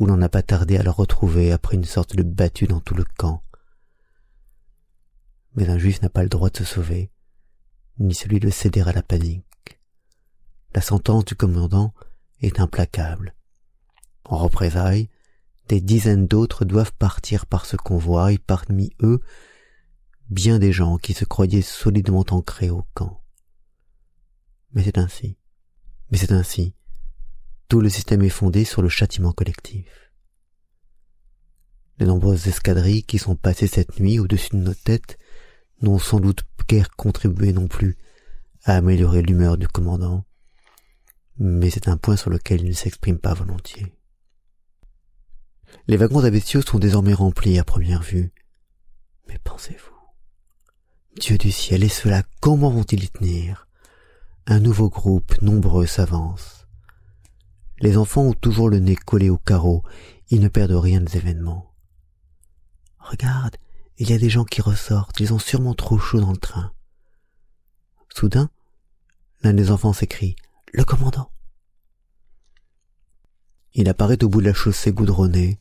où 0.00 0.06
l'on 0.06 0.16
n'a 0.16 0.28
pas 0.28 0.42
tardé 0.42 0.76
à 0.76 0.82
le 0.82 0.90
retrouver 0.90 1.52
après 1.52 1.76
une 1.76 1.84
sorte 1.84 2.16
de 2.16 2.24
battue 2.24 2.66
dans 2.66 2.80
tout 2.80 2.94
le 2.94 3.04
camp 3.16 3.44
mais 5.54 5.68
un 5.68 5.78
juif 5.78 6.02
n'a 6.02 6.08
pas 6.08 6.22
le 6.22 6.28
droit 6.28 6.50
de 6.50 6.56
se 6.56 6.64
sauver, 6.64 7.10
ni 7.98 8.14
celui 8.14 8.40
de 8.40 8.50
céder 8.50 8.80
à 8.80 8.92
la 8.92 9.02
panique. 9.02 9.44
La 10.74 10.80
sentence 10.80 11.24
du 11.24 11.36
commandant 11.36 11.94
est 12.40 12.60
implacable. 12.60 13.34
En 14.24 14.38
représailles, 14.38 15.08
des 15.68 15.80
dizaines 15.80 16.26
d'autres 16.26 16.64
doivent 16.64 16.92
partir 16.92 17.46
par 17.46 17.66
ce 17.66 17.76
convoi, 17.76 18.32
et 18.32 18.38
parmi 18.38 18.90
eux, 19.02 19.20
bien 20.28 20.58
des 20.58 20.72
gens 20.72 20.98
qui 20.98 21.14
se 21.14 21.24
croyaient 21.24 21.62
solidement 21.62 22.24
ancrés 22.30 22.70
au 22.70 22.84
camp. 22.94 23.22
Mais 24.72 24.82
c'est 24.82 24.98
ainsi. 24.98 25.36
Mais 26.10 26.18
c'est 26.18 26.32
ainsi. 26.32 26.74
Tout 27.68 27.80
le 27.80 27.88
système 27.88 28.22
est 28.22 28.28
fondé 28.28 28.64
sur 28.64 28.82
le 28.82 28.88
châtiment 28.88 29.32
collectif. 29.32 30.12
Les 31.98 32.06
nombreuses 32.06 32.48
escadrilles 32.48 33.04
qui 33.04 33.18
sont 33.18 33.36
passées 33.36 33.68
cette 33.68 34.00
nuit 34.00 34.18
au-dessus 34.18 34.56
de 34.56 34.62
nos 34.62 34.74
têtes 34.74 35.16
n'ont 35.80 35.98
sans 35.98 36.20
doute 36.20 36.42
guère 36.68 36.90
contribué 36.96 37.52
non 37.52 37.68
plus 37.68 37.96
à 38.64 38.76
améliorer 38.76 39.22
l'humeur 39.22 39.56
du 39.56 39.68
commandant, 39.68 40.24
mais 41.38 41.70
c'est 41.70 41.88
un 41.88 41.96
point 41.96 42.16
sur 42.16 42.30
lequel 42.30 42.62
il 42.62 42.68
ne 42.68 42.74
s'exprime 42.74 43.18
pas 43.18 43.34
volontiers. 43.34 43.94
Les 45.86 45.96
wagons 45.96 46.24
à 46.24 46.30
bestiaux 46.30 46.62
sont 46.62 46.78
désormais 46.78 47.14
remplis 47.14 47.58
à 47.58 47.64
première 47.64 48.02
vue. 48.02 48.32
Mais 49.28 49.38
pensez-vous, 49.42 49.94
Dieu 51.18 51.38
du 51.38 51.50
ciel, 51.50 51.82
et 51.82 51.88
cela, 51.88 52.22
comment 52.40 52.70
vont-ils 52.70 53.04
y 53.04 53.08
tenir? 53.08 53.68
Un 54.46 54.60
nouveau 54.60 54.88
groupe 54.88 55.40
nombreux 55.42 55.86
s'avance. 55.86 56.66
Les 57.80 57.96
enfants 57.96 58.22
ont 58.22 58.34
toujours 58.34 58.68
le 58.68 58.78
nez 58.78 58.96
collé 58.96 59.30
au 59.30 59.38
carreau, 59.38 59.82
ils 60.30 60.40
ne 60.40 60.48
perdent 60.48 60.72
rien 60.72 61.00
des 61.00 61.16
événements. 61.16 61.74
Regarde, 62.98 63.56
il 63.98 64.10
y 64.10 64.12
a 64.12 64.18
des 64.18 64.30
gens 64.30 64.44
qui 64.44 64.62
ressortent, 64.62 65.20
ils 65.20 65.32
ont 65.32 65.38
sûrement 65.38 65.74
trop 65.74 65.98
chaud 65.98 66.20
dans 66.20 66.32
le 66.32 66.36
train. 66.36 66.72
Soudain, 68.14 68.48
l'un 69.42 69.54
des 69.54 69.70
enfants 69.70 69.92
s'écrie 69.92 70.36
Le 70.76 70.82
commandant. 70.84 71.30
Il 73.74 73.88
apparaît 73.88 74.24
au 74.24 74.28
bout 74.28 74.40
de 74.40 74.46
la 74.46 74.52
chaussée 74.52 74.90
goudronnée, 74.90 75.56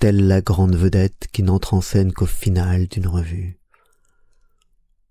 telle 0.00 0.26
la 0.26 0.40
grande 0.40 0.74
vedette 0.74 1.28
qui 1.32 1.44
n'entre 1.44 1.74
en 1.74 1.80
scène 1.80 2.12
qu'au 2.12 2.26
final 2.26 2.88
d'une 2.88 3.06
revue. 3.06 3.60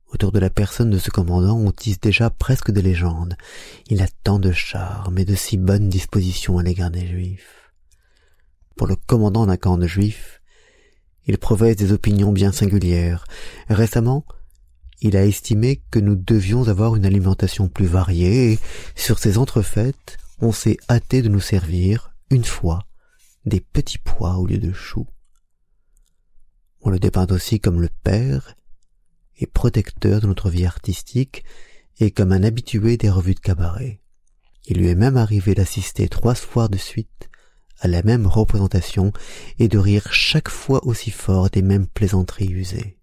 Autour 0.07 0.33
de 0.33 0.39
la 0.39 0.49
personne 0.49 0.89
de 0.89 0.97
ce 0.97 1.11
commandant 1.11 1.57
on 1.57 1.71
tisse 1.71 2.01
déjà 2.01 2.29
presque 2.29 2.71
des 2.71 2.81
légendes. 2.81 3.37
Il 3.87 4.01
a 4.01 4.07
tant 4.25 4.37
de 4.37 4.51
charme 4.51 5.17
et 5.17 5.23
de 5.23 5.35
si 5.35 5.55
bonnes 5.55 5.87
dispositions 5.87 6.57
à 6.57 6.63
l'égard 6.63 6.91
des 6.91 7.07
juifs. 7.07 7.71
Pour 8.75 8.87
le 8.87 8.97
commandant 8.97 9.45
d'un 9.45 9.55
camp 9.55 9.77
de 9.77 9.87
juifs, 9.87 10.41
il 11.25 11.37
professe 11.37 11.77
des 11.77 11.93
opinions 11.93 12.33
bien 12.33 12.51
singulières. 12.51 13.23
Récemment, 13.69 14.25
il 15.01 15.17
a 15.17 15.25
estimé 15.25 15.81
que 15.89 15.99
nous 15.99 16.15
devions 16.15 16.67
avoir 16.67 16.95
une 16.95 17.05
alimentation 17.05 17.67
plus 17.67 17.87
variée 17.87 18.53
et, 18.53 18.59
sur 18.95 19.17
ces 19.17 19.39
entrefaites, 19.39 20.17
on 20.39 20.51
s'est 20.51 20.77
hâté 20.89 21.23
de 21.23 21.27
nous 21.27 21.39
servir, 21.39 22.13
une 22.29 22.45
fois, 22.45 22.85
des 23.45 23.59
petits 23.59 23.97
pois 23.97 24.37
au 24.37 24.45
lieu 24.45 24.59
de 24.59 24.71
choux. 24.71 25.07
On 26.81 26.91
le 26.91 26.99
dépeint 26.99 27.27
aussi 27.31 27.59
comme 27.59 27.81
le 27.81 27.89
père 28.03 28.55
et 29.37 29.47
protecteur 29.47 30.21
de 30.21 30.27
notre 30.27 30.49
vie 30.49 30.65
artistique 30.65 31.43
et 31.99 32.11
comme 32.11 32.31
un 32.31 32.43
habitué 32.43 32.97
des 32.97 33.09
revues 33.09 33.35
de 33.35 33.39
cabaret. 33.39 34.01
Il 34.67 34.77
lui 34.77 34.87
est 34.87 34.95
même 34.95 35.17
arrivé 35.17 35.55
d'assister 35.55 36.07
trois 36.09 36.35
soirs 36.35 36.69
de 36.69 36.77
suite 36.77 37.29
à 37.79 37.87
la 37.87 38.03
même 38.03 38.27
représentation 38.27 39.11
et 39.57 39.67
de 39.67 39.79
rire 39.79 40.13
chaque 40.13 40.49
fois 40.49 40.85
aussi 40.85 41.09
fort 41.09 41.49
des 41.49 41.63
mêmes 41.63 41.87
plaisanteries 41.87 42.51
usées. 42.51 43.00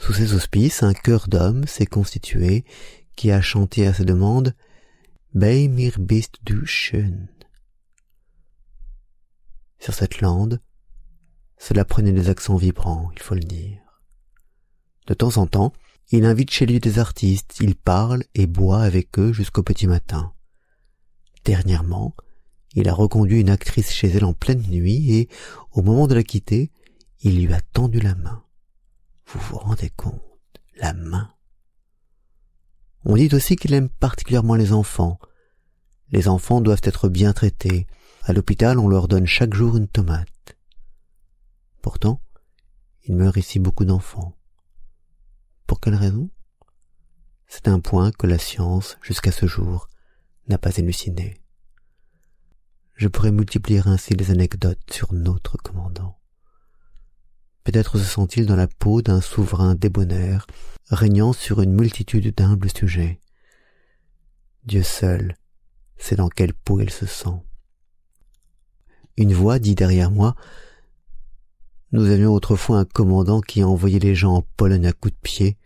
Sous 0.00 0.14
ces 0.14 0.32
auspices, 0.32 0.82
un 0.82 0.94
chœur 0.94 1.28
d'hommes 1.28 1.66
s'est 1.66 1.84
constitué 1.84 2.64
qui 3.16 3.30
a 3.30 3.42
chanté 3.42 3.86
à 3.86 3.92
sa 3.92 4.02
demande 4.02 4.54
Bei 5.34 5.68
mir 5.68 5.98
bist 5.98 6.36
du 6.42 6.64
schön. 6.64 7.28
Sur 9.78 9.92
cette 9.92 10.22
lande, 10.22 10.60
cela 11.58 11.84
prenait 11.84 12.12
des 12.12 12.30
accents 12.30 12.56
vibrants, 12.56 13.10
il 13.14 13.20
faut 13.20 13.34
le 13.34 13.40
dire. 13.40 13.78
De 15.06 15.12
temps 15.12 15.36
en 15.36 15.46
temps, 15.46 15.74
il 16.10 16.24
invite 16.24 16.50
chez 16.50 16.64
lui 16.64 16.80
des 16.80 16.98
artistes, 16.98 17.58
il 17.60 17.76
parle 17.76 18.24
et 18.34 18.46
boit 18.46 18.82
avec 18.82 19.18
eux 19.18 19.34
jusqu'au 19.34 19.62
petit 19.62 19.86
matin. 19.86 20.32
Dernièrement, 21.44 22.16
il 22.74 22.88
a 22.88 22.94
reconduit 22.94 23.40
une 23.40 23.50
actrice 23.50 23.92
chez 23.92 24.08
elle 24.08 24.24
en 24.24 24.32
pleine 24.32 24.62
nuit 24.62 25.12
et, 25.12 25.28
au 25.72 25.82
moment 25.82 26.06
de 26.06 26.14
la 26.14 26.22
quitter, 26.22 26.72
il 27.20 27.44
lui 27.44 27.52
a 27.52 27.60
tendu 27.60 28.00
la 28.00 28.14
main. 28.14 28.42
Vous 29.32 29.40
vous 29.40 29.58
rendez 29.58 29.90
compte 29.90 30.20
La 30.76 30.92
main. 30.92 31.32
On 33.04 33.14
dit 33.16 33.34
aussi 33.34 33.56
qu'il 33.56 33.74
aime 33.74 33.88
particulièrement 33.88 34.54
les 34.54 34.72
enfants. 34.72 35.18
Les 36.10 36.28
enfants 36.28 36.60
doivent 36.60 36.82
être 36.82 37.08
bien 37.08 37.32
traités. 37.32 37.86
À 38.22 38.32
l'hôpital, 38.32 38.78
on 38.78 38.88
leur 38.88 39.08
donne 39.08 39.26
chaque 39.26 39.54
jour 39.54 39.76
une 39.76 39.88
tomate. 39.88 40.56
Pourtant, 41.82 42.20
il 43.04 43.16
meurt 43.16 43.36
ici 43.36 43.58
beaucoup 43.58 43.84
d'enfants. 43.84 44.36
Pour 45.66 45.80
quelle 45.80 45.94
raison? 45.94 46.28
C'est 47.46 47.68
un 47.68 47.80
point 47.80 48.12
que 48.12 48.26
la 48.26 48.38
science, 48.38 48.98
jusqu'à 49.02 49.32
ce 49.32 49.46
jour, 49.46 49.88
n'a 50.48 50.58
pas 50.58 50.76
élucidé 50.76 51.40
je 53.00 53.08
pourrais 53.08 53.32
multiplier 53.32 53.80
ainsi 53.86 54.12
les 54.12 54.30
anecdotes 54.30 54.92
sur 54.92 55.14
notre 55.14 55.56
commandant. 55.56 56.19
Peut-être 57.70 57.98
se 57.98 58.04
sent-il 58.04 58.46
dans 58.46 58.56
la 58.56 58.66
peau 58.66 59.00
d'un 59.00 59.20
souverain 59.20 59.76
débonnaire, 59.76 60.48
régnant 60.88 61.32
sur 61.32 61.62
une 61.62 61.72
multitude 61.72 62.34
d'humbles 62.34 62.76
sujets. 62.76 63.20
Dieu 64.64 64.82
seul 64.82 65.36
sait 65.96 66.16
dans 66.16 66.28
quelle 66.28 66.52
peau 66.52 66.80
il 66.80 66.90
se 66.90 67.06
sent. 67.06 67.44
Une 69.16 69.32
voix 69.32 69.60
dit 69.60 69.76
derrière 69.76 70.10
moi 70.10 70.34
Nous 71.92 72.10
avions 72.10 72.34
autrefois 72.34 72.78
un 72.78 72.84
commandant 72.84 73.40
qui 73.40 73.62
envoyait 73.62 74.00
les 74.00 74.16
gens 74.16 74.34
en 74.34 74.42
Pologne 74.56 74.88
à 74.88 74.92
coups 74.92 75.14
de 75.14 75.20
pied. 75.20 75.56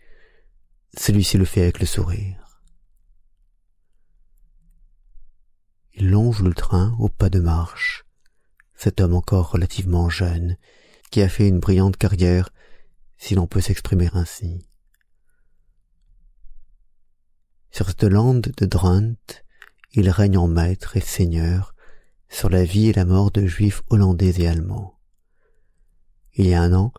Celui-ci 0.95 1.39
le 1.39 1.45
fait 1.45 1.63
avec 1.63 1.79
le 1.79 1.87
sourire. 1.87 2.61
Il 5.95 6.11
longe 6.11 6.43
le 6.43 6.53
train 6.53 6.95
au 6.99 7.09
pas 7.09 7.31
de 7.31 7.39
marche. 7.39 8.05
Cet 8.75 9.01
homme 9.01 9.15
encore 9.15 9.49
relativement 9.49 10.07
jeune, 10.07 10.55
qui 11.11 11.21
a 11.21 11.29
fait 11.29 11.47
une 11.47 11.59
brillante 11.59 11.97
carrière, 11.97 12.49
si 13.17 13.35
l'on 13.35 13.47
peut 13.47 13.61
s'exprimer 13.61 14.09
ainsi. 14.13 14.65
Sur 17.71 17.87
cette 17.87 18.03
lande 18.03 18.51
de 18.57 18.65
Drunt, 18.65 19.15
il 19.93 20.09
règne 20.09 20.37
en 20.37 20.47
maître 20.47 20.97
et 20.97 21.01
seigneur 21.01 21.75
sur 22.29 22.49
la 22.49 22.63
vie 22.63 22.87
et 22.87 22.93
la 22.93 23.05
mort 23.05 23.31
de 23.31 23.45
juifs 23.45 23.81
hollandais 23.89 24.41
et 24.41 24.47
allemands. 24.47 24.99
Il 26.33 26.47
y 26.47 26.53
a 26.53 26.61
un 26.61 26.73
an, 26.73 26.91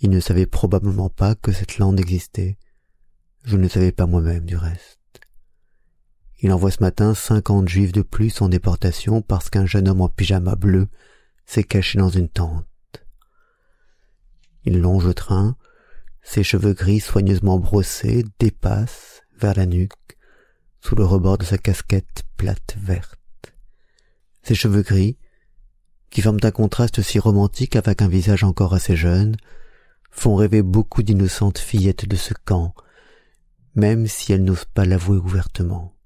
il 0.00 0.10
ne 0.10 0.20
savait 0.20 0.46
probablement 0.46 1.08
pas 1.08 1.34
que 1.34 1.52
cette 1.52 1.78
lande 1.78 1.98
existait. 1.98 2.58
Je 3.44 3.56
ne 3.56 3.68
savais 3.68 3.92
pas 3.92 4.06
moi-même 4.06 4.44
du 4.44 4.56
reste. 4.56 4.98
Il 6.40 6.52
envoie 6.52 6.70
ce 6.70 6.82
matin 6.82 7.14
cinquante 7.14 7.68
juifs 7.68 7.92
de 7.92 8.02
plus 8.02 8.40
en 8.40 8.48
déportation 8.48 9.22
parce 9.22 9.50
qu'un 9.50 9.66
jeune 9.66 9.88
homme 9.88 10.00
en 10.00 10.08
pyjama 10.08 10.54
bleu 10.54 10.88
s'est 11.46 11.64
caché 11.64 11.98
dans 11.98 12.10
une 12.10 12.28
tente. 12.28 12.64
Il 14.70 14.80
longe 14.80 15.06
le 15.06 15.14
train, 15.14 15.56
ses 16.20 16.42
cheveux 16.42 16.74
gris 16.74 17.00
soigneusement 17.00 17.58
brossés 17.58 18.22
dépassent 18.38 19.22
vers 19.38 19.54
la 19.54 19.64
nuque, 19.64 20.18
sous 20.82 20.94
le 20.94 21.06
rebord 21.06 21.38
de 21.38 21.46
sa 21.46 21.56
casquette 21.56 22.24
plate 22.36 22.76
verte. 22.78 23.54
Ses 24.42 24.54
cheveux 24.54 24.82
gris, 24.82 25.16
qui 26.10 26.20
forment 26.20 26.40
un 26.42 26.50
contraste 26.50 27.00
si 27.00 27.18
romantique 27.18 27.76
avec 27.76 28.02
un 28.02 28.08
visage 28.08 28.44
encore 28.44 28.74
assez 28.74 28.94
jeune, 28.94 29.36
font 30.10 30.36
rêver 30.36 30.60
beaucoup 30.60 31.02
d'innocentes 31.02 31.56
fillettes 31.56 32.06
de 32.06 32.16
ce 32.16 32.34
camp, 32.44 32.74
même 33.74 34.06
si 34.06 34.34
elles 34.34 34.44
n'osent 34.44 34.66
pas 34.66 34.84
l'avouer 34.84 35.16
ouvertement. 35.16 35.96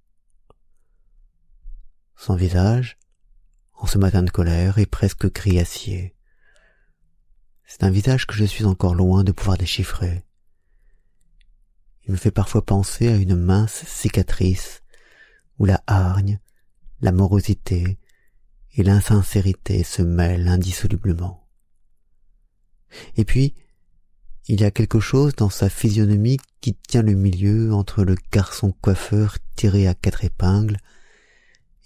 Son 2.15 2.37
visage, 2.37 2.97
en 3.75 3.89
ce 3.89 3.99
matin 3.99 4.23
de 4.23 4.31
colère, 4.31 4.79
est 4.79 4.87
presque 4.87 5.33
gris 5.33 5.59
acier. 5.59 6.15
C'est 7.73 7.85
un 7.85 7.91
visage 7.91 8.27
que 8.27 8.35
je 8.35 8.45
suis 8.45 8.67
encore 8.67 8.95
loin 8.95 9.25
de 9.25 9.33
pouvoir 9.33 9.57
déchiffrer. 9.57 10.27
Il 12.05 12.13
me 12.13 12.19
fait 12.19 12.31
parfois 12.31 12.63
penser 12.63 13.09
à 13.09 13.17
une 13.17 13.35
mince 13.35 13.87
cicatrice 13.87 14.83
où 15.59 15.65
la 15.65 15.83
hargne, 15.87 16.39
la 17.01 17.13
morosité 17.13 17.99
et 18.75 18.83
l'insincérité 18.83 19.85
se 19.85 20.03
mêlent 20.03 20.49
indissolublement. 20.49 21.49
Et 23.17 23.25
puis, 23.25 23.55
il 24.49 24.61
y 24.61 24.65
a 24.65 24.71
quelque 24.71 25.01
chose 25.01 25.35
dans 25.35 25.49
sa 25.49 25.71
physionomie 25.71 26.41
qui 26.61 26.75
tient 26.75 27.01
le 27.01 27.15
milieu 27.15 27.73
entre 27.73 28.05
le 28.05 28.17
garçon 28.31 28.73
coiffeur 28.83 29.39
tiré 29.57 29.89
à 29.89 29.95
quatre 29.95 30.27
épingles 30.27 30.77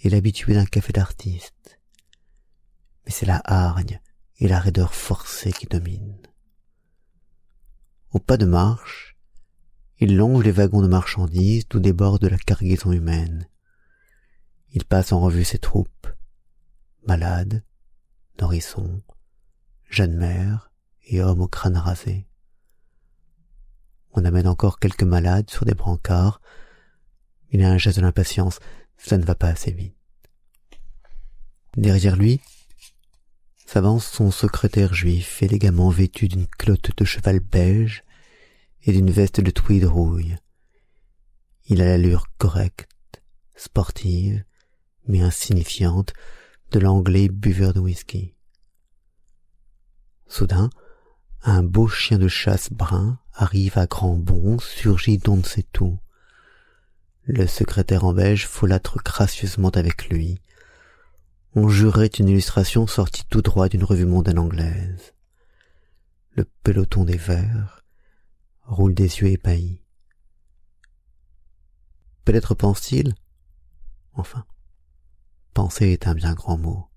et 0.02 0.10
l'habitué 0.10 0.54
d'un 0.54 0.66
café 0.66 0.92
d'artiste. 0.92 1.78
Mais 3.04 3.12
c'est 3.12 3.26
la 3.26 3.40
hargne 3.44 4.00
et 4.38 4.48
la 4.48 4.60
raideur 4.60 4.94
forcée 4.94 5.52
qui 5.52 5.66
dominent. 5.66 6.26
Au 8.12 8.18
pas 8.18 8.36
de 8.36 8.46
marche, 8.46 9.16
il 9.98 10.16
longe 10.16 10.44
les 10.44 10.52
wagons 10.52 10.82
de 10.82 10.88
marchandises 10.88 11.68
d'où 11.68 11.80
déborde 11.80 12.24
la 12.24 12.36
cargaison 12.36 12.92
humaine. 12.92 13.48
Il 14.72 14.84
passe 14.84 15.12
en 15.12 15.20
revue 15.20 15.44
ses 15.44 15.58
troupes, 15.58 16.08
malades, 17.06 17.64
nourrissons, 18.40 19.02
jeunes 19.88 20.16
mères 20.16 20.70
et 21.06 21.22
hommes 21.22 21.40
au 21.40 21.48
crâne 21.48 21.76
rasé. 21.76 22.26
On 24.12 24.24
amène 24.24 24.48
encore 24.48 24.78
quelques 24.78 25.02
malades 25.02 25.50
sur 25.50 25.64
des 25.64 25.74
brancards. 25.74 26.40
Il 27.50 27.62
a 27.62 27.70
un 27.70 27.78
geste 27.78 27.98
de 27.98 28.02
l'impatience, 28.02 28.60
ça 28.96 29.18
ne 29.18 29.24
va 29.24 29.34
pas 29.34 29.48
assez 29.48 29.72
vite. 29.72 29.94
Derrière 31.76 32.16
lui, 32.16 32.40
s'avance 33.66 34.06
son 34.06 34.30
secrétaire 34.30 34.94
juif 34.94 35.42
élégamment 35.42 35.90
vêtu 35.90 36.28
d'une 36.28 36.46
clotte 36.46 36.96
de 36.96 37.04
cheval 37.04 37.40
beige 37.40 38.04
et 38.84 38.92
d'une 38.92 39.10
veste 39.10 39.40
de 39.40 39.50
tweed 39.50 39.84
rouille. 39.84 40.36
Il 41.66 41.82
a 41.82 41.84
l'allure 41.84 42.26
correcte, 42.38 43.22
sportive, 43.56 44.44
mais 45.08 45.20
insignifiante 45.20 46.12
de 46.70 46.78
l'anglais 46.78 47.28
buveur 47.28 47.74
de 47.74 47.80
whisky. 47.80 48.34
Soudain, 50.28 50.70
un 51.42 51.62
beau 51.62 51.88
chien 51.88 52.18
de 52.18 52.28
chasse 52.28 52.70
brun 52.72 53.18
arrive 53.32 53.78
à 53.78 53.86
grands 53.86 54.16
bonds, 54.16 54.58
surgit 54.58 55.18
d'on 55.18 55.38
ne 55.38 55.42
sait 55.42 55.66
où. 55.80 55.98
Le 57.24 57.46
secrétaire 57.46 58.04
en 58.04 58.12
beige 58.12 58.46
folâtre 58.46 58.98
gracieusement 59.04 59.70
avec 59.70 60.08
lui. 60.08 60.40
On 61.58 61.70
jurait 61.70 62.08
une 62.08 62.28
illustration 62.28 62.86
sortie 62.86 63.24
tout 63.30 63.40
droit 63.40 63.70
d'une 63.70 63.82
revue 63.82 64.04
mondaine 64.04 64.38
anglaise. 64.38 65.14
Le 66.32 66.44
peloton 66.62 67.06
des 67.06 67.16
verts 67.16 67.82
roule 68.64 68.92
des 68.92 69.20
yeux 69.20 69.28
ébahis. 69.28 69.80
Peut-être 72.26 72.54
pense-t-il, 72.54 73.14
enfin, 74.12 74.44
penser 75.54 75.86
est 75.86 76.06
un 76.06 76.14
bien 76.14 76.34
grand 76.34 76.58
mot, 76.58 76.90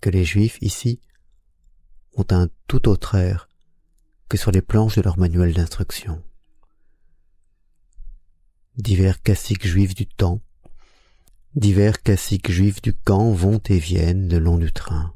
que 0.00 0.10
les 0.10 0.24
juifs 0.24 0.58
ici 0.62 1.00
ont 2.16 2.26
un 2.30 2.48
tout 2.66 2.88
autre 2.88 3.14
air 3.14 3.48
que 4.28 4.36
sur 4.36 4.50
les 4.50 4.62
planches 4.62 4.96
de 4.96 5.02
leur 5.02 5.16
manuel 5.16 5.54
d'instruction. 5.54 6.24
Divers 8.78 9.22
classiques 9.22 9.68
juifs 9.68 9.94
du 9.94 10.08
temps, 10.08 10.40
divers 11.54 12.02
classiques 12.02 12.50
juifs 12.50 12.80
du 12.82 12.94
camp 12.94 13.32
vont 13.32 13.60
et 13.68 13.78
viennent 13.78 14.28
le 14.28 14.38
long 14.38 14.58
du 14.58 14.72
train. 14.72 15.14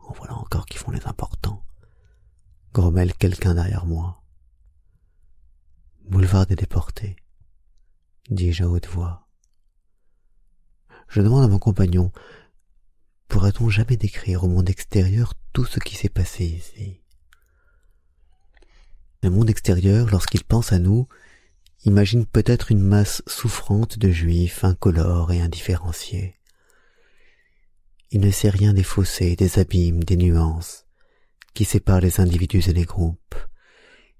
En 0.00 0.12
voilà 0.14 0.34
encore 0.34 0.66
qui 0.66 0.78
font 0.78 0.90
les 0.90 1.06
importants. 1.06 1.64
Grommelle 2.72 3.14
quelqu'un 3.14 3.54
derrière 3.54 3.86
moi. 3.86 4.22
Boulevard 6.04 6.46
des 6.46 6.56
déportés, 6.56 7.16
dis-je 8.28 8.64
à 8.64 8.68
haute 8.68 8.88
voix. 8.88 9.28
Je 11.08 11.20
demande 11.20 11.44
à 11.44 11.48
mon 11.48 11.58
compagnon 11.58 12.10
pourra-t-on 13.28 13.70
jamais 13.70 13.96
décrire 13.96 14.44
au 14.44 14.48
monde 14.48 14.68
extérieur 14.68 15.32
tout 15.54 15.64
ce 15.64 15.80
qui 15.80 15.96
s'est 15.96 16.10
passé 16.10 16.44
ici? 16.44 17.00
Le 19.22 19.30
monde 19.30 19.48
extérieur, 19.48 20.10
lorsqu'il 20.10 20.44
pense 20.44 20.72
à 20.72 20.78
nous, 20.78 21.08
imagine 21.84 22.26
peut-être 22.26 22.70
une 22.70 22.82
masse 22.82 23.22
souffrante 23.26 23.98
de 23.98 24.10
juifs 24.10 24.64
incolores 24.64 25.32
et 25.32 25.40
indifférenciés. 25.40 26.38
Il 28.10 28.20
ne 28.20 28.30
sait 28.30 28.50
rien 28.50 28.72
des 28.72 28.82
fossés, 28.82 29.36
des 29.36 29.58
abîmes, 29.58 30.04
des 30.04 30.16
nuances 30.16 30.86
qui 31.54 31.64
séparent 31.64 32.00
les 32.00 32.20
individus 32.20 32.68
et 32.68 32.72
les 32.72 32.84
groupes, 32.84 33.34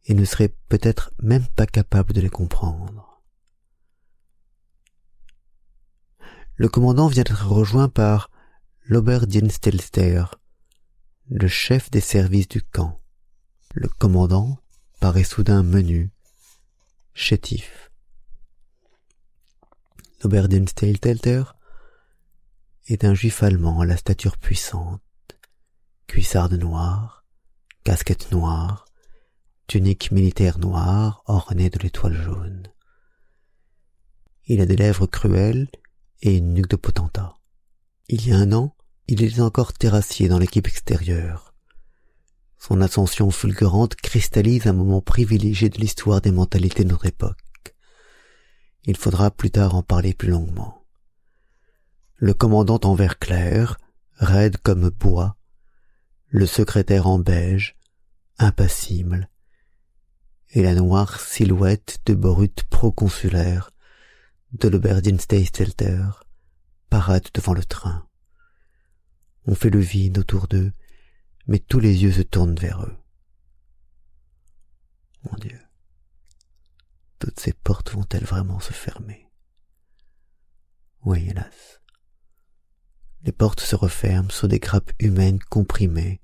et 0.04 0.14
ne 0.14 0.24
serait 0.24 0.54
peut-être 0.68 1.12
même 1.22 1.46
pas 1.56 1.66
capable 1.66 2.12
de 2.12 2.20
les 2.20 2.28
comprendre. 2.28 3.12
le 6.62 6.68
commandant 6.68 7.08
vient 7.08 7.24
d'être 7.24 7.48
rejoint 7.48 7.88
par 7.88 8.30
l'Oberdienstelster, 8.84 10.24
le 11.28 11.48
chef 11.48 11.90
des 11.90 12.00
services 12.00 12.46
du 12.46 12.62
camp. 12.62 13.00
Le 13.74 13.88
commandant 13.88 14.58
paraît 15.00 15.24
soudain 15.24 15.64
menu, 15.64 16.12
chétif. 17.14 17.90
L'Oberdienstelter 20.22 21.42
est 22.86 23.04
un 23.04 23.14
juif 23.14 23.42
allemand 23.42 23.80
à 23.80 23.86
la 23.86 23.96
stature 23.96 24.38
puissante, 24.38 25.02
cuissarde 26.06 26.54
noire, 26.54 27.24
casquette 27.84 28.30
noire, 28.32 28.86
tunique 29.66 30.10
militaire 30.10 30.58
noire 30.58 31.22
ornée 31.26 31.70
de 31.70 31.78
l'étoile 31.78 32.14
jaune. 32.14 32.66
Il 34.46 34.60
a 34.60 34.66
des 34.66 34.76
lèvres 34.76 35.06
cruelles 35.06 35.68
et 36.20 36.36
une 36.36 36.54
nuque 36.54 36.70
de 36.70 36.76
potentat. 36.76 37.36
Il 38.08 38.26
y 38.26 38.32
a 38.32 38.36
un 38.36 38.52
an, 38.52 38.76
il 39.08 39.22
était 39.22 39.40
encore 39.40 39.72
terrassier 39.72 40.28
dans 40.28 40.38
l'équipe 40.38 40.66
extérieure. 40.66 41.51
Son 42.64 42.80
ascension 42.80 43.32
fulgurante 43.32 43.96
cristallise 43.96 44.68
un 44.68 44.72
moment 44.72 45.00
privilégié 45.00 45.68
de 45.68 45.78
l'histoire 45.78 46.20
des 46.20 46.30
mentalités 46.30 46.84
de 46.84 46.90
notre 46.90 47.06
époque. 47.06 47.74
Il 48.84 48.96
faudra 48.96 49.32
plus 49.32 49.50
tard 49.50 49.74
en 49.74 49.82
parler 49.82 50.14
plus 50.14 50.28
longuement. 50.28 50.86
Le 52.18 52.34
commandant 52.34 52.78
en 52.84 52.94
vert 52.94 53.18
clair, 53.18 53.78
raide 54.14 54.58
comme 54.58 54.90
bois, 54.90 55.36
le 56.28 56.46
secrétaire 56.46 57.08
en 57.08 57.18
beige, 57.18 57.74
impassible, 58.38 59.28
et 60.50 60.62
la 60.62 60.76
noire 60.76 61.18
silhouette 61.18 61.98
de 62.06 62.14
brute 62.14 62.62
proconsulaire 62.70 63.72
de 64.52 64.68
l'Oberdiensteinstelter 64.68 66.04
parade 66.90 67.26
devant 67.34 67.54
le 67.54 67.64
train. 67.64 68.06
On 69.46 69.56
fait 69.56 69.70
le 69.70 69.80
vide 69.80 70.18
autour 70.18 70.46
d'eux, 70.46 70.72
mais 71.47 71.59
tous 71.59 71.80
les 71.80 72.03
yeux 72.03 72.12
se 72.12 72.22
tournent 72.22 72.57
vers 72.57 72.82
eux. 72.82 72.97
Mon 75.24 75.36
Dieu, 75.38 75.61
toutes 77.18 77.38
ces 77.38 77.53
portes 77.53 77.93
vont-elles 77.93 78.24
vraiment 78.24 78.61
se 78.61 78.72
fermer? 78.72 79.28
Oui, 81.05 81.28
hélas. 81.28 81.80
Les 83.22 83.32
portes 83.32 83.61
se 83.61 83.76
referment 83.76 84.30
sur 84.30 84.49
des 84.49 84.59
grappes 84.59 84.93
humaines 84.99 85.38
comprimées, 85.38 86.20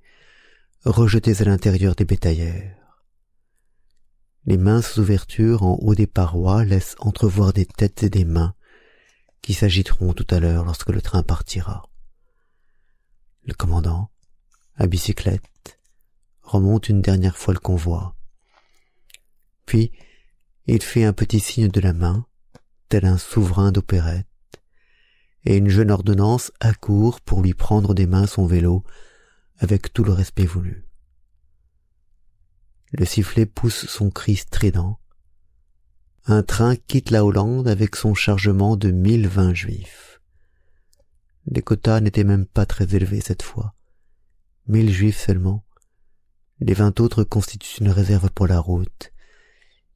rejetées 0.85 1.41
à 1.41 1.45
l'intérieur 1.45 1.95
des 1.95 2.05
bétaillères. 2.05 2.77
Les 4.45 4.57
minces 4.57 4.97
ouvertures 4.97 5.63
en 5.63 5.77
haut 5.81 5.95
des 5.95 6.07
parois 6.07 6.65
laissent 6.65 6.97
entrevoir 6.99 7.53
des 7.53 7.67
têtes 7.67 8.03
et 8.03 8.11
des 8.11 8.25
mains 8.25 8.55
qui 9.43 9.55
s'agiteront 9.55 10.13
tout 10.13 10.27
à 10.31 10.41
l'heure 10.41 10.65
lorsque 10.65 10.91
le 10.91 11.03
train 11.03 11.23
partira. 11.23 11.89
Le 13.45 13.55
commandant, 13.55 14.11
à 14.79 14.87
bicyclette, 14.87 15.79
remonte 16.43 16.89
une 16.89 17.03
dernière 17.03 17.37
fois 17.37 17.53
le 17.53 17.61
convoi. 17.61 18.17
Puis, 19.67 19.93
il 20.67 20.83
fait 20.83 21.05
un 21.05 21.13
petit 21.13 21.41
signe 21.41 21.69
de 21.69 21.81
la 21.81 21.93
main, 21.93 22.27
tel 22.89 23.05
un 23.05 23.19
souverain 23.19 23.73
d'opérette, 23.73 24.27
et 25.45 25.57
une 25.57 25.69
jeune 25.69 25.91
ordonnance 25.91 26.53
accourt 26.61 27.21
pour 27.21 27.43
lui 27.43 27.55
prendre 27.55 27.93
des 27.93 28.07
mains 28.07 28.27
son 28.27 28.47
vélo 28.47 28.85
avec 29.59 29.93
tout 29.93 30.05
le 30.05 30.13
respect 30.13 30.47
voulu. 30.47 30.87
Le 32.93 33.05
sifflet 33.05 33.47
pousse 33.47 33.87
son 33.87 34.11
cri 34.11 34.37
strident. 34.37 34.99
Un 36.27 36.43
train 36.43 36.77
quitte 36.77 37.11
la 37.11 37.25
Hollande 37.25 37.69
avec 37.69 37.97
son 37.97 38.15
chargement 38.15 38.77
de 38.77 38.91
mille 38.91 39.27
vingt 39.27 39.55
juifs. 39.55 40.21
Les 41.47 41.63
quotas 41.63 42.01
n'étaient 42.01 42.25
même 42.25 42.47
pas 42.47 42.67
très 42.67 42.95
élevés 42.95 43.21
cette 43.21 43.43
fois. 43.43 43.75
Mille 44.69 44.93
juifs 44.93 45.19
seulement. 45.19 45.65
Les 46.61 46.75
vingt 46.75 47.01
autres 47.01 47.25
constituent 47.25 47.81
une 47.81 47.89
réserve 47.89 48.29
pour 48.31 48.47
la 48.47 48.61
route. 48.61 49.15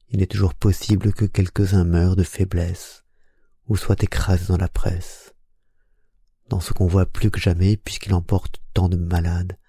Il 0.09 0.23
est 0.23 0.31
toujours 0.31 0.55
possible 0.55 1.13
que 1.13 1.25
quelques-uns 1.25 1.83
meurent 1.83 2.15
de 2.15 2.23
faiblesse 2.23 3.05
ou 3.67 3.77
soient 3.77 4.01
écrasés 4.01 4.47
dans 4.47 4.57
la 4.57 4.67
presse. 4.67 5.35
Dans 6.49 6.59
ce 6.59 6.73
qu'on 6.73 6.87
voit 6.87 7.05
plus 7.05 7.29
que 7.29 7.39
jamais 7.39 7.77
puisqu'il 7.77 8.15
emporte 8.15 8.63
tant 8.73 8.89
de 8.89 8.97
malades 8.97 9.59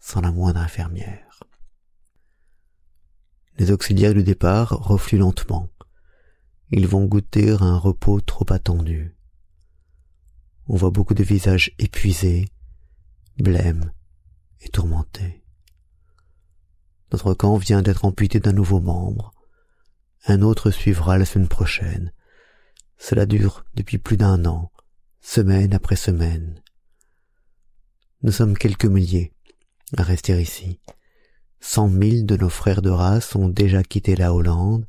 sans 0.00 0.20
la 0.20 0.32
moindre 0.32 0.58
infirmière. 0.58 1.44
Les 3.56 3.70
auxiliaires 3.70 4.14
du 4.14 4.24
départ 4.24 4.70
refluent 4.70 5.18
lentement. 5.18 5.70
Ils 6.72 6.88
vont 6.88 7.04
goûter 7.04 7.50
un 7.50 7.78
repos 7.78 8.20
trop 8.20 8.52
attendu. 8.52 9.14
On 10.66 10.74
voit 10.74 10.90
beaucoup 10.90 11.14
de 11.14 11.22
visages 11.22 11.72
épuisés, 11.78 12.48
blêmes 13.38 13.92
et 14.60 14.68
tourmentés. 14.68 15.42
Notre 17.12 17.34
camp 17.34 17.56
vient 17.56 17.82
d'être 17.82 18.04
amputé 18.04 18.40
d'un 18.40 18.52
nouveau 18.52 18.80
membre. 18.80 19.32
Un 20.26 20.42
autre 20.42 20.70
suivra 20.70 21.18
la 21.18 21.24
semaine 21.24 21.48
prochaine. 21.48 22.12
Cela 22.98 23.26
dure 23.26 23.64
depuis 23.74 23.98
plus 23.98 24.16
d'un 24.16 24.44
an, 24.44 24.70
semaine 25.20 25.74
après 25.74 25.96
semaine. 25.96 26.62
Nous 28.22 28.32
sommes 28.32 28.56
quelques 28.56 28.84
milliers 28.84 29.32
à 29.96 30.02
rester 30.02 30.40
ici. 30.40 30.80
Cent 31.60 31.88
mille 31.88 32.26
de 32.26 32.36
nos 32.36 32.48
frères 32.48 32.82
de 32.82 32.90
race 32.90 33.34
ont 33.34 33.48
déjà 33.48 33.82
quitté 33.82 34.14
la 34.14 34.32
Hollande 34.34 34.86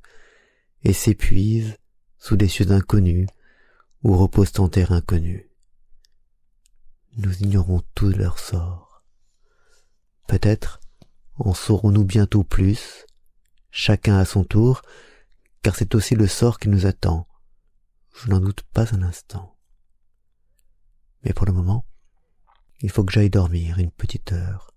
et 0.84 0.94
s'épuisent 0.94 1.78
sous 2.18 2.36
des 2.36 2.48
cieux 2.48 2.72
inconnus 2.72 3.28
ou 4.04 4.18
reposent 4.18 4.60
en 4.60 4.68
terre 4.68 4.92
inconnue. 4.92 5.50
Nous 7.18 7.42
ignorons 7.42 7.82
tout 7.96 8.10
leur 8.10 8.40
sort. 8.40 8.91
Peut-être 10.32 10.80
en 11.36 11.54
saurons-nous 11.54 12.06
bientôt 12.06 12.46
plus, 12.46 13.06
chacun 13.70 14.18
à 14.18 14.24
son 14.24 14.46
tour, 14.46 14.82
car 15.62 15.76
c'est 15.76 15.94
aussi 15.94 16.16
le 16.16 16.26
sort 16.26 16.58
qui 16.58 16.70
nous 16.70 16.86
attend. 16.86 17.28
Je 18.16 18.30
n'en 18.30 18.40
doute 18.40 18.62
pas 18.72 18.96
un 18.96 19.02
instant. 19.02 19.58
Mais 21.26 21.34
pour 21.34 21.46
le 21.46 21.52
moment, 21.52 21.86
il 22.80 22.90
faut 22.90 23.04
que 23.04 23.12
j'aille 23.12 23.30
dormir 23.30 23.78
une 23.78 23.92
petite 23.92 24.32
heure 24.32 24.74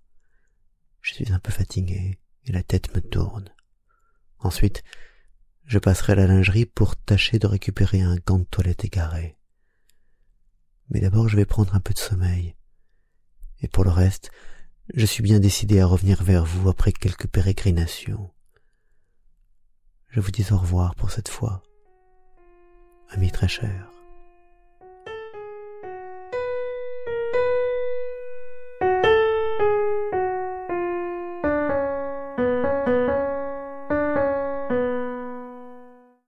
je 0.99 1.13
suis 1.13 1.31
un 1.31 1.39
peu 1.39 1.53
fatigué 1.53 2.19
et 2.43 2.51
la 2.51 2.61
tête 2.61 2.93
me 2.93 2.99
tourne. 2.99 3.47
Ensuite, 4.39 4.83
je 5.63 5.79
passerai 5.79 6.11
à 6.13 6.15
la 6.15 6.27
lingerie 6.27 6.65
pour 6.65 6.97
tâcher 6.97 7.39
de 7.39 7.47
récupérer 7.47 8.01
un 8.01 8.17
gant 8.17 8.39
de 8.39 8.43
toilette 8.43 8.83
égaré. 8.83 9.37
Mais 10.89 10.99
d'abord 10.99 11.29
je 11.29 11.37
vais 11.37 11.45
prendre 11.45 11.75
un 11.75 11.79
peu 11.79 11.93
de 11.93 11.99
sommeil. 11.99 12.57
Et 13.61 13.69
pour 13.69 13.85
le 13.85 13.89
reste, 13.89 14.31
je 14.93 15.05
suis 15.05 15.23
bien 15.23 15.39
décidé 15.39 15.79
à 15.79 15.85
revenir 15.85 16.23
vers 16.23 16.45
vous 16.45 16.69
après 16.69 16.91
quelques 16.91 17.27
pérégrinations. 17.27 18.31
Je 20.09 20.19
vous 20.19 20.31
dis 20.31 20.45
au 20.51 20.57
revoir 20.57 20.95
pour 20.95 21.11
cette 21.11 21.29
fois, 21.29 21.63
ami 23.09 23.31
très 23.31 23.47
cher. 23.47 23.94